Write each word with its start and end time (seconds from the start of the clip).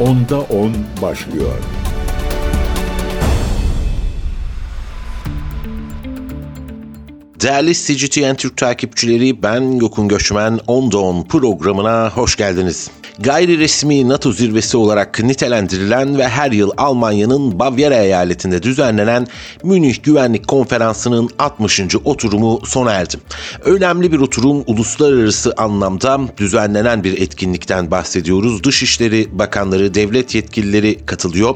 Onda 0.00 0.40
10 0.40 0.72
başlıyor. 1.02 1.54
Değerli 7.40 7.74
CGTN 7.74 8.34
Türk 8.34 8.56
takipçileri 8.56 9.42
ben 9.42 9.78
Gökün 9.78 10.08
Göçmen 10.08 10.60
Onda 10.66 10.98
10 10.98 11.22
programına 11.22 12.10
hoş 12.14 12.36
geldiniz. 12.36 12.90
Gayri 13.18 13.58
resmi 13.58 14.08
NATO 14.08 14.32
zirvesi 14.32 14.76
olarak 14.76 15.22
nitelendirilen 15.22 16.18
ve 16.18 16.28
her 16.28 16.52
yıl 16.52 16.70
Almanya'nın 16.76 17.58
Bavyera 17.58 17.94
eyaletinde 17.94 18.62
düzenlenen 18.62 19.26
Münih 19.62 20.02
Güvenlik 20.02 20.48
Konferansı'nın 20.48 21.30
60. 21.38 21.80
oturumu 22.04 22.60
sona 22.64 22.92
erdi. 22.92 23.16
Önemli 23.64 24.12
bir 24.12 24.18
oturum 24.18 24.64
uluslararası 24.66 25.54
anlamda 25.56 26.20
düzenlenen 26.36 27.04
bir 27.04 27.20
etkinlikten 27.20 27.90
bahsediyoruz. 27.90 28.64
Dışişleri 28.64 29.38
Bakanları, 29.38 29.94
devlet 29.94 30.34
yetkilileri 30.34 31.06
katılıyor. 31.06 31.54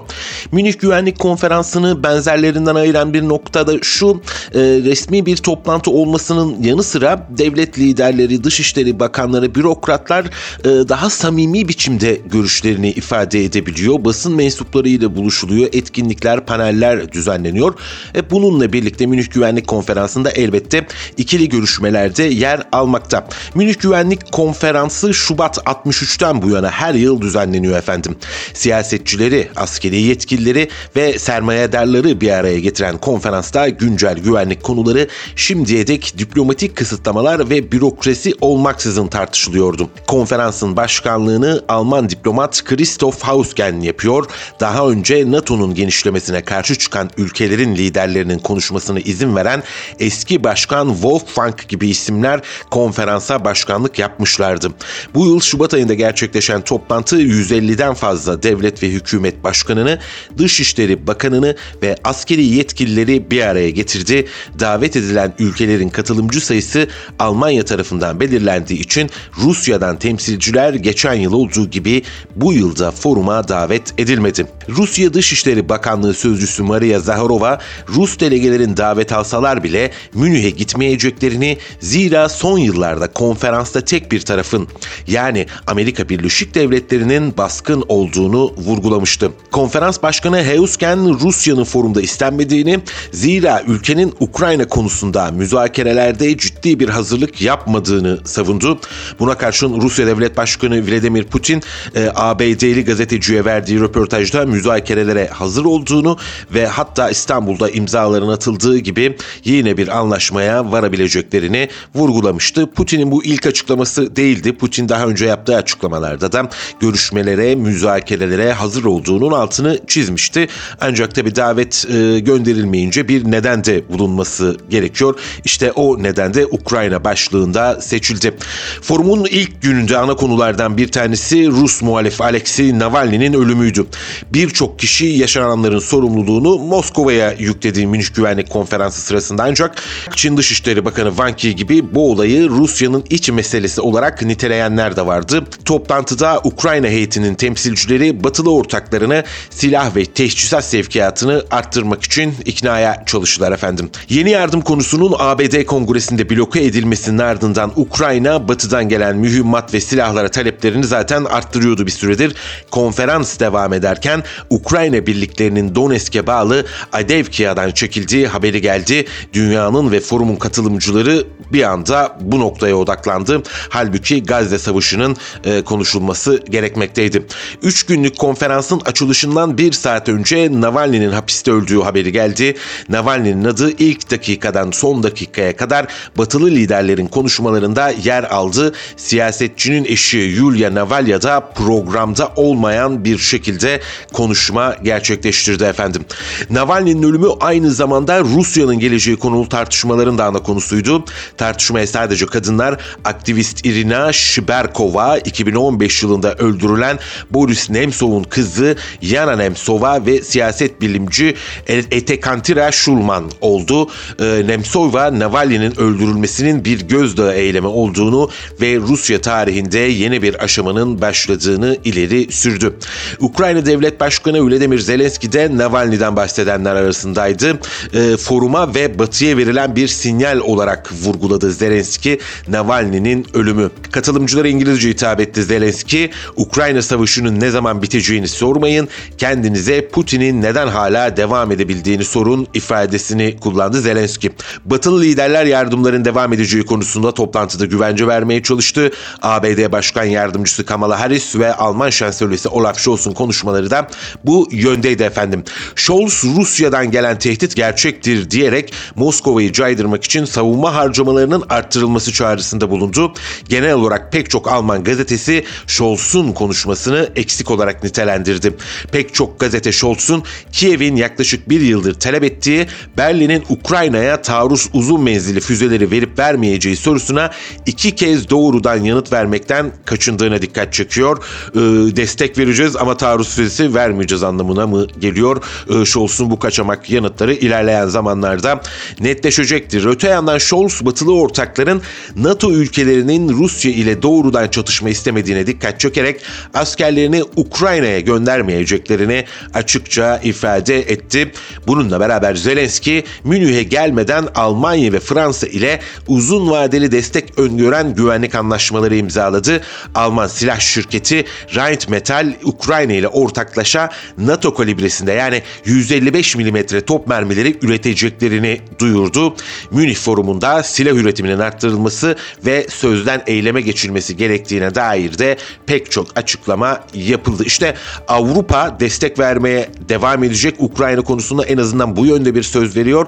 Münih 0.52 0.78
Güvenlik 0.78 1.18
Konferansı'nı 1.18 2.02
benzerlerinden 2.02 2.74
ayıran 2.74 3.14
bir 3.14 3.22
noktada 3.28 3.72
şu 3.82 4.20
e, 4.54 4.60
resmi 4.60 5.26
bir 5.26 5.36
toplantı 5.36 5.90
olmasının 5.90 6.62
yanı 6.62 6.82
sıra 6.82 7.28
devlet 7.30 7.78
liderleri, 7.78 8.44
dışişleri 8.44 9.00
bakanları, 9.00 9.54
bürokratlar 9.54 10.24
e, 10.24 10.28
daha 10.64 11.10
samimi 11.10 11.43
samimi 11.44 11.68
biçimde 11.68 12.20
görüşlerini 12.26 12.90
ifade 12.90 13.44
edebiliyor. 13.44 14.04
Basın 14.04 14.34
mensupları 14.34 14.88
ile 14.88 15.16
buluşuluyor. 15.16 15.68
Etkinlikler, 15.72 16.46
paneller 16.46 17.12
düzenleniyor. 17.12 17.74
E 18.16 18.30
bununla 18.30 18.72
birlikte 18.72 19.06
Münih 19.06 19.30
Güvenlik 19.30 19.66
Konferansı'nda 19.66 20.30
elbette 20.30 20.86
ikili 21.16 21.48
görüşmelerde 21.48 22.22
yer 22.22 22.62
almakta. 22.72 23.28
Münih 23.54 23.74
Güvenlik 23.80 24.32
Konferansı 24.32 25.14
Şubat 25.14 25.58
63'ten 25.58 26.42
bu 26.42 26.48
yana 26.50 26.70
her 26.70 26.94
yıl 26.94 27.20
düzenleniyor 27.20 27.78
efendim. 27.78 28.16
Siyasetçileri, 28.54 29.48
askeri 29.56 30.00
yetkilileri 30.00 30.68
ve 30.96 31.18
sermayedarları 31.18 32.20
bir 32.20 32.30
araya 32.30 32.60
getiren 32.60 32.98
konferansta 32.98 33.68
güncel 33.68 34.18
güvenlik 34.18 34.62
konuları 34.62 35.08
şimdiye 35.36 35.86
dek 35.86 36.14
diplomatik 36.18 36.76
kısıtlamalar 36.76 37.50
ve 37.50 37.72
bürokrasi 37.72 38.32
olmaksızın 38.40 39.06
tartışılıyordu. 39.06 39.90
Konferansın 40.06 40.76
başkanlığını 40.76 41.33
başkanlığını 41.34 41.64
Alman 41.68 42.08
diplomat 42.08 42.64
Christoph 42.64 43.20
Hausgen 43.20 43.80
yapıyor. 43.80 44.24
Daha 44.60 44.88
önce 44.88 45.30
NATO'nun 45.30 45.74
genişlemesine 45.74 46.42
karşı 46.42 46.78
çıkan 46.78 47.10
ülkelerin 47.16 47.76
liderlerinin 47.76 48.38
konuşmasına 48.38 49.00
izin 49.00 49.36
veren 49.36 49.62
eski 49.98 50.44
başkan 50.44 50.92
Wolfgang 50.92 51.68
gibi 51.68 51.88
isimler 51.88 52.40
konferansa 52.70 53.44
başkanlık 53.44 53.98
yapmışlardı. 53.98 54.70
Bu 55.14 55.26
yıl 55.26 55.40
Şubat 55.40 55.74
ayında 55.74 55.94
gerçekleşen 55.94 56.60
toplantı 56.60 57.16
150'den 57.16 57.94
fazla 57.94 58.42
devlet 58.42 58.82
ve 58.82 58.88
hükümet 58.88 59.44
başkanını, 59.44 59.98
Dışişleri 60.38 61.06
Bakanını 61.06 61.56
ve 61.82 61.96
askeri 62.04 62.44
yetkilileri 62.44 63.30
bir 63.30 63.42
araya 63.42 63.70
getirdi. 63.70 64.26
Davet 64.60 64.96
edilen 64.96 65.34
ülkelerin 65.38 65.88
katılımcı 65.88 66.40
sayısı 66.40 66.88
Almanya 67.18 67.64
tarafından 67.64 68.20
belirlendiği 68.20 68.80
için 68.80 69.10
Rusya'dan 69.38 69.98
temsilciler 69.98 70.74
geçen 70.74 71.23
yıl 71.24 71.32
olduğu 71.32 71.70
gibi 71.70 72.02
bu 72.36 72.52
yılda 72.52 72.90
foruma 72.90 73.48
davet 73.48 73.94
edilmedi. 73.98 74.46
Rusya 74.68 75.14
Dışişleri 75.14 75.68
Bakanlığı 75.68 76.14
Sözcüsü 76.14 76.62
Maria 76.62 77.00
Zaharova, 77.00 77.58
Rus 77.88 78.20
delegelerin 78.20 78.76
davet 78.76 79.12
alsalar 79.12 79.64
bile 79.64 79.90
Münih'e 80.14 80.50
gitmeyeceklerini 80.50 81.58
zira 81.80 82.28
son 82.28 82.58
yıllarda 82.58 83.12
konferansta 83.12 83.80
tek 83.80 84.12
bir 84.12 84.20
tarafın 84.20 84.68
yani 85.06 85.46
Amerika 85.66 86.08
Birleşik 86.08 86.54
Devletleri'nin 86.54 87.36
baskın 87.36 87.84
olduğunu 87.88 88.52
vurgulamıştı. 88.56 89.30
Konferans 89.52 90.02
Başkanı 90.02 90.44
Heusken 90.44 91.20
Rusya'nın 91.20 91.64
forumda 91.64 92.02
istenmediğini 92.02 92.78
zira 93.12 93.62
ülkenin 93.66 94.14
Ukrayna 94.20 94.68
konusunda 94.68 95.30
müzakerelerde 95.30 96.38
ciddi 96.38 96.80
bir 96.80 96.88
hazırlık 96.88 97.40
yapmadığını 97.42 98.18
savundu. 98.24 98.78
Buna 99.18 99.38
karşın 99.38 99.80
Rusya 99.80 100.06
Devlet 100.06 100.36
Başkanı 100.36 100.86
Vladimir 100.86 101.13
Putin 101.22 101.62
e, 101.94 102.10
ABD'li 102.14 102.84
gazeteciye 102.84 103.44
verdiği 103.44 103.80
röportajda 103.80 104.46
müzakerelere 104.46 105.28
hazır 105.28 105.64
olduğunu 105.64 106.18
ve 106.54 106.66
hatta 106.66 107.10
İstanbul'da 107.10 107.70
imzaların 107.70 108.28
atıldığı 108.28 108.78
gibi 108.78 109.16
yine 109.44 109.76
bir 109.76 109.98
anlaşmaya 109.98 110.72
varabileceklerini 110.72 111.68
vurgulamıştı. 111.94 112.66
Putin'in 112.66 113.10
bu 113.10 113.24
ilk 113.24 113.46
açıklaması 113.46 114.16
değildi. 114.16 114.56
Putin 114.56 114.88
daha 114.88 115.06
önce 115.06 115.26
yaptığı 115.26 115.56
açıklamalarda 115.56 116.32
da 116.32 116.50
görüşmelere, 116.80 117.54
müzakerelere 117.54 118.52
hazır 118.52 118.84
olduğunun 118.84 119.32
altını 119.32 119.80
çizmişti. 119.86 120.48
Ancak 120.80 121.14
tabi 121.14 121.36
davet 121.36 121.86
e, 121.88 122.20
gönderilmeyince 122.20 123.08
bir 123.08 123.30
neden 123.30 123.64
de 123.64 123.88
bulunması 123.88 124.56
gerekiyor. 124.70 125.18
İşte 125.44 125.72
o 125.72 126.02
neden 126.02 126.34
de 126.34 126.46
Ukrayna 126.46 127.04
başlığında 127.04 127.80
seçildi. 127.80 128.34
Forumun 128.82 129.24
ilk 129.24 129.62
gününde 129.62 129.98
ana 129.98 130.14
konulardan 130.14 130.76
bir 130.76 130.88
tanesi 130.88 131.03
tanesi 131.04 131.46
Rus 131.46 131.82
muhalif 131.82 132.20
Alexei 132.20 132.78
Navalny'nin 132.78 133.32
ölümüydü. 133.32 133.86
Birçok 134.32 134.78
kişi 134.78 135.06
yaşananların 135.06 135.78
sorumluluğunu 135.78 136.58
Moskova'ya 136.58 137.32
yüklediği 137.32 137.86
Münih 137.86 138.14
Güvenlik 138.14 138.50
Konferansı 138.50 139.00
sırasında 139.00 139.42
ancak 139.42 139.82
Çin 140.16 140.36
Dışişleri 140.36 140.84
Bakanı 140.84 141.08
Wang 141.08 141.44
Yi 141.44 141.56
gibi 141.56 141.94
bu 141.94 142.10
olayı 142.10 142.48
Rusya'nın 142.48 143.04
iç 143.10 143.28
meselesi 143.28 143.80
olarak 143.80 144.22
niteleyenler 144.22 144.96
de 144.96 145.06
vardı. 145.06 145.44
Toplantıda 145.64 146.40
Ukrayna 146.44 146.86
heyetinin 146.86 147.34
temsilcileri 147.34 148.24
batılı 148.24 148.54
ortaklarına 148.54 149.22
silah 149.50 149.96
ve 149.96 150.04
teçhizat 150.04 150.64
sevkiyatını 150.64 151.44
arttırmak 151.50 152.02
için 152.02 152.34
iknaya 152.44 153.02
çalıştılar 153.06 153.52
efendim. 153.52 153.90
Yeni 154.08 154.30
yardım 154.30 154.60
konusunun 154.60 155.14
ABD 155.18 155.64
Kongresi'nde 155.64 156.30
bloke 156.30 156.64
edilmesinin 156.64 157.18
ardından 157.18 157.72
Ukrayna 157.76 158.48
batıdan 158.48 158.88
gelen 158.88 159.16
mühimmat 159.16 159.74
ve 159.74 159.80
silahlara 159.80 160.28
taleplerini 160.28 160.84
zaten 160.94 161.24
arttırıyordu 161.24 161.86
bir 161.86 161.90
süredir. 161.90 162.34
Konferans 162.70 163.40
devam 163.40 163.72
ederken 163.72 164.22
Ukrayna 164.50 165.06
birliklerinin 165.06 165.74
Donetsk'e 165.74 166.26
bağlı 166.26 166.66
Adevkia'dan 166.92 167.70
çekildiği 167.70 168.26
haberi 168.26 168.60
geldi. 168.60 169.06
Dünyanın 169.32 169.92
ve 169.92 170.00
forumun 170.00 170.36
katılımcıları 170.36 171.24
bir 171.52 171.62
anda 171.62 172.16
bu 172.20 172.40
noktaya 172.40 172.76
odaklandı. 172.76 173.42
Halbuki 173.68 174.22
Gazze 174.22 174.58
Savaşı'nın 174.58 175.16
e, 175.44 175.62
konuşulması 175.62 176.42
gerekmekteydi. 176.50 177.26
Üç 177.62 177.86
günlük 177.86 178.18
konferansın 178.18 178.80
açılışından 178.84 179.58
bir 179.58 179.72
saat 179.72 180.08
önce 180.08 180.60
Navalny'nin 180.60 181.12
hapiste 181.12 181.50
öldüğü 181.50 181.80
haberi 181.80 182.12
geldi. 182.12 182.56
Navalny'nin 182.88 183.44
adı 183.44 183.70
ilk 183.70 184.10
dakikadan 184.10 184.70
son 184.70 185.02
dakikaya 185.02 185.56
kadar 185.56 185.86
batılı 186.18 186.46
liderlerin 186.46 187.06
konuşmalarında 187.06 187.88
yer 188.04 188.24
aldı. 188.24 188.74
Siyasetçinin 188.96 189.84
eşi 189.84 190.18
Yulia 190.18 190.74
Navalny 190.74 190.83
Antalya'da 190.84 191.40
programda 191.40 192.32
olmayan 192.36 193.04
bir 193.04 193.18
şekilde 193.18 193.80
konuşma 194.12 194.76
gerçekleştirdi 194.82 195.64
efendim. 195.64 196.04
Navalny'nin 196.50 197.02
ölümü 197.02 197.26
aynı 197.40 197.70
zamanda 197.70 198.20
Rusya'nın 198.20 198.78
geleceği 198.78 199.16
konulu 199.16 199.48
tartışmaların 199.48 200.18
da 200.18 200.24
ana 200.24 200.38
konusuydu. 200.38 201.04
Tartışmaya 201.36 201.86
sadece 201.86 202.26
kadınlar 202.26 202.80
aktivist 203.04 203.66
Irina 203.66 204.12
Shiberkova 204.12 205.18
2015 205.18 206.02
yılında 206.02 206.34
öldürülen 206.34 206.98
Boris 207.30 207.70
Nemtsov'un 207.70 208.22
kızı 208.22 208.76
Yana 209.02 209.36
Nemtsova 209.36 210.06
ve 210.06 210.22
siyaset 210.22 210.80
bilimci 210.80 211.34
Etekantira 211.66 212.72
Shulman 212.72 213.24
oldu. 213.40 213.88
Ee, 214.20 214.42
Nemtsova 214.46 215.18
Navalny'nin 215.18 215.80
öldürülmesinin 215.80 216.64
bir 216.64 216.80
gözdağı 216.80 217.34
eylemi 217.34 217.66
olduğunu 217.66 218.30
ve 218.60 218.76
Rusya 218.76 219.20
tarihinde 219.20 219.78
yeni 219.78 220.22
bir 220.22 220.44
aşamanın 220.44 220.73
başladığını 220.76 221.76
ileri 221.84 222.32
sürdü. 222.32 222.74
Ukrayna 223.20 223.66
Devlet 223.66 224.00
Başkanı 224.00 224.48
Vladimir 224.48 224.78
Zelenski 224.78 225.32
de 225.32 225.56
Navalny'den 225.56 226.16
bahsedenler 226.16 226.76
arasındaydı. 226.76 227.58
E, 227.92 228.16
foruma 228.16 228.74
ve 228.74 228.98
batıya 228.98 229.36
verilen 229.36 229.76
bir 229.76 229.88
sinyal 229.88 230.38
olarak 230.38 230.92
vurguladı 231.02 231.52
Zelenski 231.52 232.20
Navalny'nin 232.48 233.26
ölümü. 233.34 233.70
Katılımcılara 233.90 234.48
İngilizce 234.48 234.88
hitap 234.88 235.20
etti 235.20 235.42
Zelenski. 235.42 236.10
Ukrayna 236.36 236.82
Savaşı'nın 236.82 237.40
ne 237.40 237.50
zaman 237.50 237.82
biteceğini 237.82 238.28
sormayın. 238.28 238.88
Kendinize 239.18 239.88
Putin'in 239.88 240.42
neden 240.42 240.68
hala 240.68 241.16
devam 241.16 241.52
edebildiğini 241.52 242.04
sorun 242.04 242.46
ifadesini 242.54 243.36
kullandı 243.40 243.80
Zelenski. 243.80 244.30
Batı 244.64 244.84
Batılı 244.84 245.02
liderler 245.02 245.44
yardımların 245.44 246.04
devam 246.04 246.32
edeceği 246.32 246.62
konusunda 246.62 247.14
toplantıda 247.14 247.66
güvence 247.66 248.06
vermeye 248.06 248.42
çalıştı. 248.42 248.90
ABD 249.22 249.72
Başkan 249.72 250.04
Yardımcısı 250.04 250.53
Kamala 250.62 251.00
Harris 251.00 251.36
ve 251.36 251.54
Alman 251.54 251.90
Şansölyesi 251.90 252.48
Olaf 252.48 252.78
Scholz'un 252.78 253.12
konuşmaları 253.12 253.70
da 253.70 253.88
bu 254.24 254.48
yöndeydi 254.50 255.02
efendim. 255.02 255.44
Scholz 255.76 256.24
Rusya'dan 256.36 256.90
gelen 256.90 257.18
tehdit 257.18 257.56
gerçektir 257.56 258.30
diyerek 258.30 258.72
Moskova'yı 258.94 259.52
caydırmak 259.52 260.04
için 260.04 260.24
savunma 260.24 260.74
harcamalarının 260.74 261.44
arttırılması 261.48 262.12
çağrısında 262.12 262.70
bulundu. 262.70 263.12
Genel 263.48 263.74
olarak 263.74 264.12
pek 264.12 264.30
çok 264.30 264.52
Alman 264.52 264.84
gazetesi 264.84 265.44
Scholz'un 265.66 266.32
konuşmasını 266.32 267.10
eksik 267.16 267.50
olarak 267.50 267.84
nitelendirdi. 267.84 268.54
Pek 268.92 269.14
çok 269.14 269.40
gazete 269.40 269.72
Scholz'un 269.72 270.22
Kiev'in 270.52 270.96
yaklaşık 270.96 271.48
bir 271.48 271.60
yıldır 271.60 271.94
talep 271.94 272.24
ettiği 272.24 272.66
Berlin'in 272.96 273.44
Ukrayna'ya 273.48 274.22
taarruz 274.22 274.68
uzun 274.72 275.02
menzilli 275.02 275.40
füzeleri 275.40 275.90
verip 275.90 276.18
vermeyeceği 276.18 276.76
sorusuna 276.76 277.30
iki 277.66 277.94
kez 277.94 278.30
doğrudan 278.30 278.76
yanıt 278.76 279.12
vermekten 279.12 279.72
kaçındığına 279.84 280.42
dikkat 280.44 280.72
çekiyor. 280.72 281.16
Ee, 281.54 281.58
destek 281.96 282.38
vereceğiz 282.38 282.76
ama 282.76 282.96
taarruz 282.96 283.34
füzesi 283.34 283.74
vermeyeceğiz 283.74 284.22
anlamına 284.22 284.66
mı 284.66 284.86
geliyor? 284.98 285.42
Ee, 285.68 285.84
Scholz'un 285.84 286.30
bu 286.30 286.38
kaçamak 286.38 286.90
yanıtları 286.90 287.34
ilerleyen 287.34 287.86
zamanlarda 287.86 288.60
netleşecektir. 289.00 289.84
Öte 289.84 290.08
yandan 290.08 290.38
Scholz 290.38 290.80
batılı 290.84 291.20
ortakların 291.20 291.82
NATO 292.16 292.52
ülkelerinin 292.52 293.28
Rusya 293.28 293.72
ile 293.72 294.02
doğrudan 294.02 294.48
çatışma 294.48 294.88
istemediğine 294.88 295.46
dikkat 295.46 295.80
çekerek 295.80 296.20
askerlerini 296.54 297.22
Ukrayna'ya 297.36 298.00
göndermeyeceklerini 298.00 299.24
açıkça 299.54 300.20
ifade 300.24 300.78
etti. 300.78 301.32
Bununla 301.66 302.00
beraber 302.00 302.34
Zelenski 302.34 303.04
Münih'e 303.24 303.62
gelmeden 303.62 304.28
Almanya 304.34 304.92
ve 304.92 305.00
Fransa 305.00 305.46
ile 305.46 305.80
uzun 306.08 306.50
vadeli 306.50 306.92
destek 306.92 307.38
öngören 307.38 307.94
güvenlik 307.94 308.34
anlaşmaları 308.34 308.96
imzaladı. 308.96 309.60
Alman 309.94 310.26
silah 310.34 310.60
şirketi 310.60 311.24
Rheinmetall 311.54 312.32
Ukrayna 312.44 312.92
ile 312.92 313.08
ortaklaşa 313.08 313.90
NATO 314.18 314.54
kalibresinde 314.54 315.12
yani 315.12 315.42
155 315.64 316.36
mm 316.36 316.80
top 316.86 317.06
mermileri 317.06 317.58
üreteceklerini 317.62 318.60
duyurdu. 318.78 319.34
Münih 319.70 319.96
forumunda 319.96 320.62
silah 320.62 320.92
üretiminin 320.92 321.38
arttırılması 321.38 322.16
ve 322.46 322.66
sözden 322.70 323.22
eyleme 323.26 323.60
geçilmesi 323.60 324.16
gerektiğine 324.16 324.74
dair 324.74 325.18
de 325.18 325.36
pek 325.66 325.90
çok 325.90 326.06
açıklama 326.18 326.80
yapıldı. 326.94 327.44
İşte 327.44 327.74
Avrupa 328.08 328.76
destek 328.80 329.18
vermeye 329.18 329.70
devam 329.88 330.24
edecek 330.24 330.54
Ukrayna 330.58 331.02
konusunda 331.02 331.44
en 331.44 331.58
azından 331.58 331.96
bu 331.96 332.06
yönde 332.06 332.34
bir 332.34 332.42
söz 332.42 332.76
veriyor. 332.76 333.06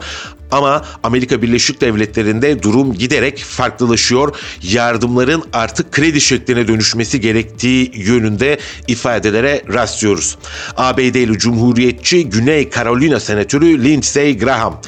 Ama 0.50 0.84
Amerika 1.02 1.42
Birleşik 1.42 1.80
Devletleri'nde 1.80 2.62
durum 2.62 2.94
giderek 2.94 3.38
farklılaşıyor. 3.38 4.36
Yardımların 4.62 5.42
artık 5.52 5.92
kredi 5.92 6.20
şekline 6.20 6.68
dönüşmesi 6.68 7.20
gerektiği 7.20 7.90
yönünde 7.94 8.58
ifadelere 8.88 9.62
rastlıyoruz. 9.72 10.38
ABD'li 10.76 11.38
Cumhuriyetçi 11.38 12.28
Güney 12.28 12.70
Carolina 12.70 13.20
Senatörü 13.20 13.84
Lindsey 13.84 14.38
Graham, 14.38 14.80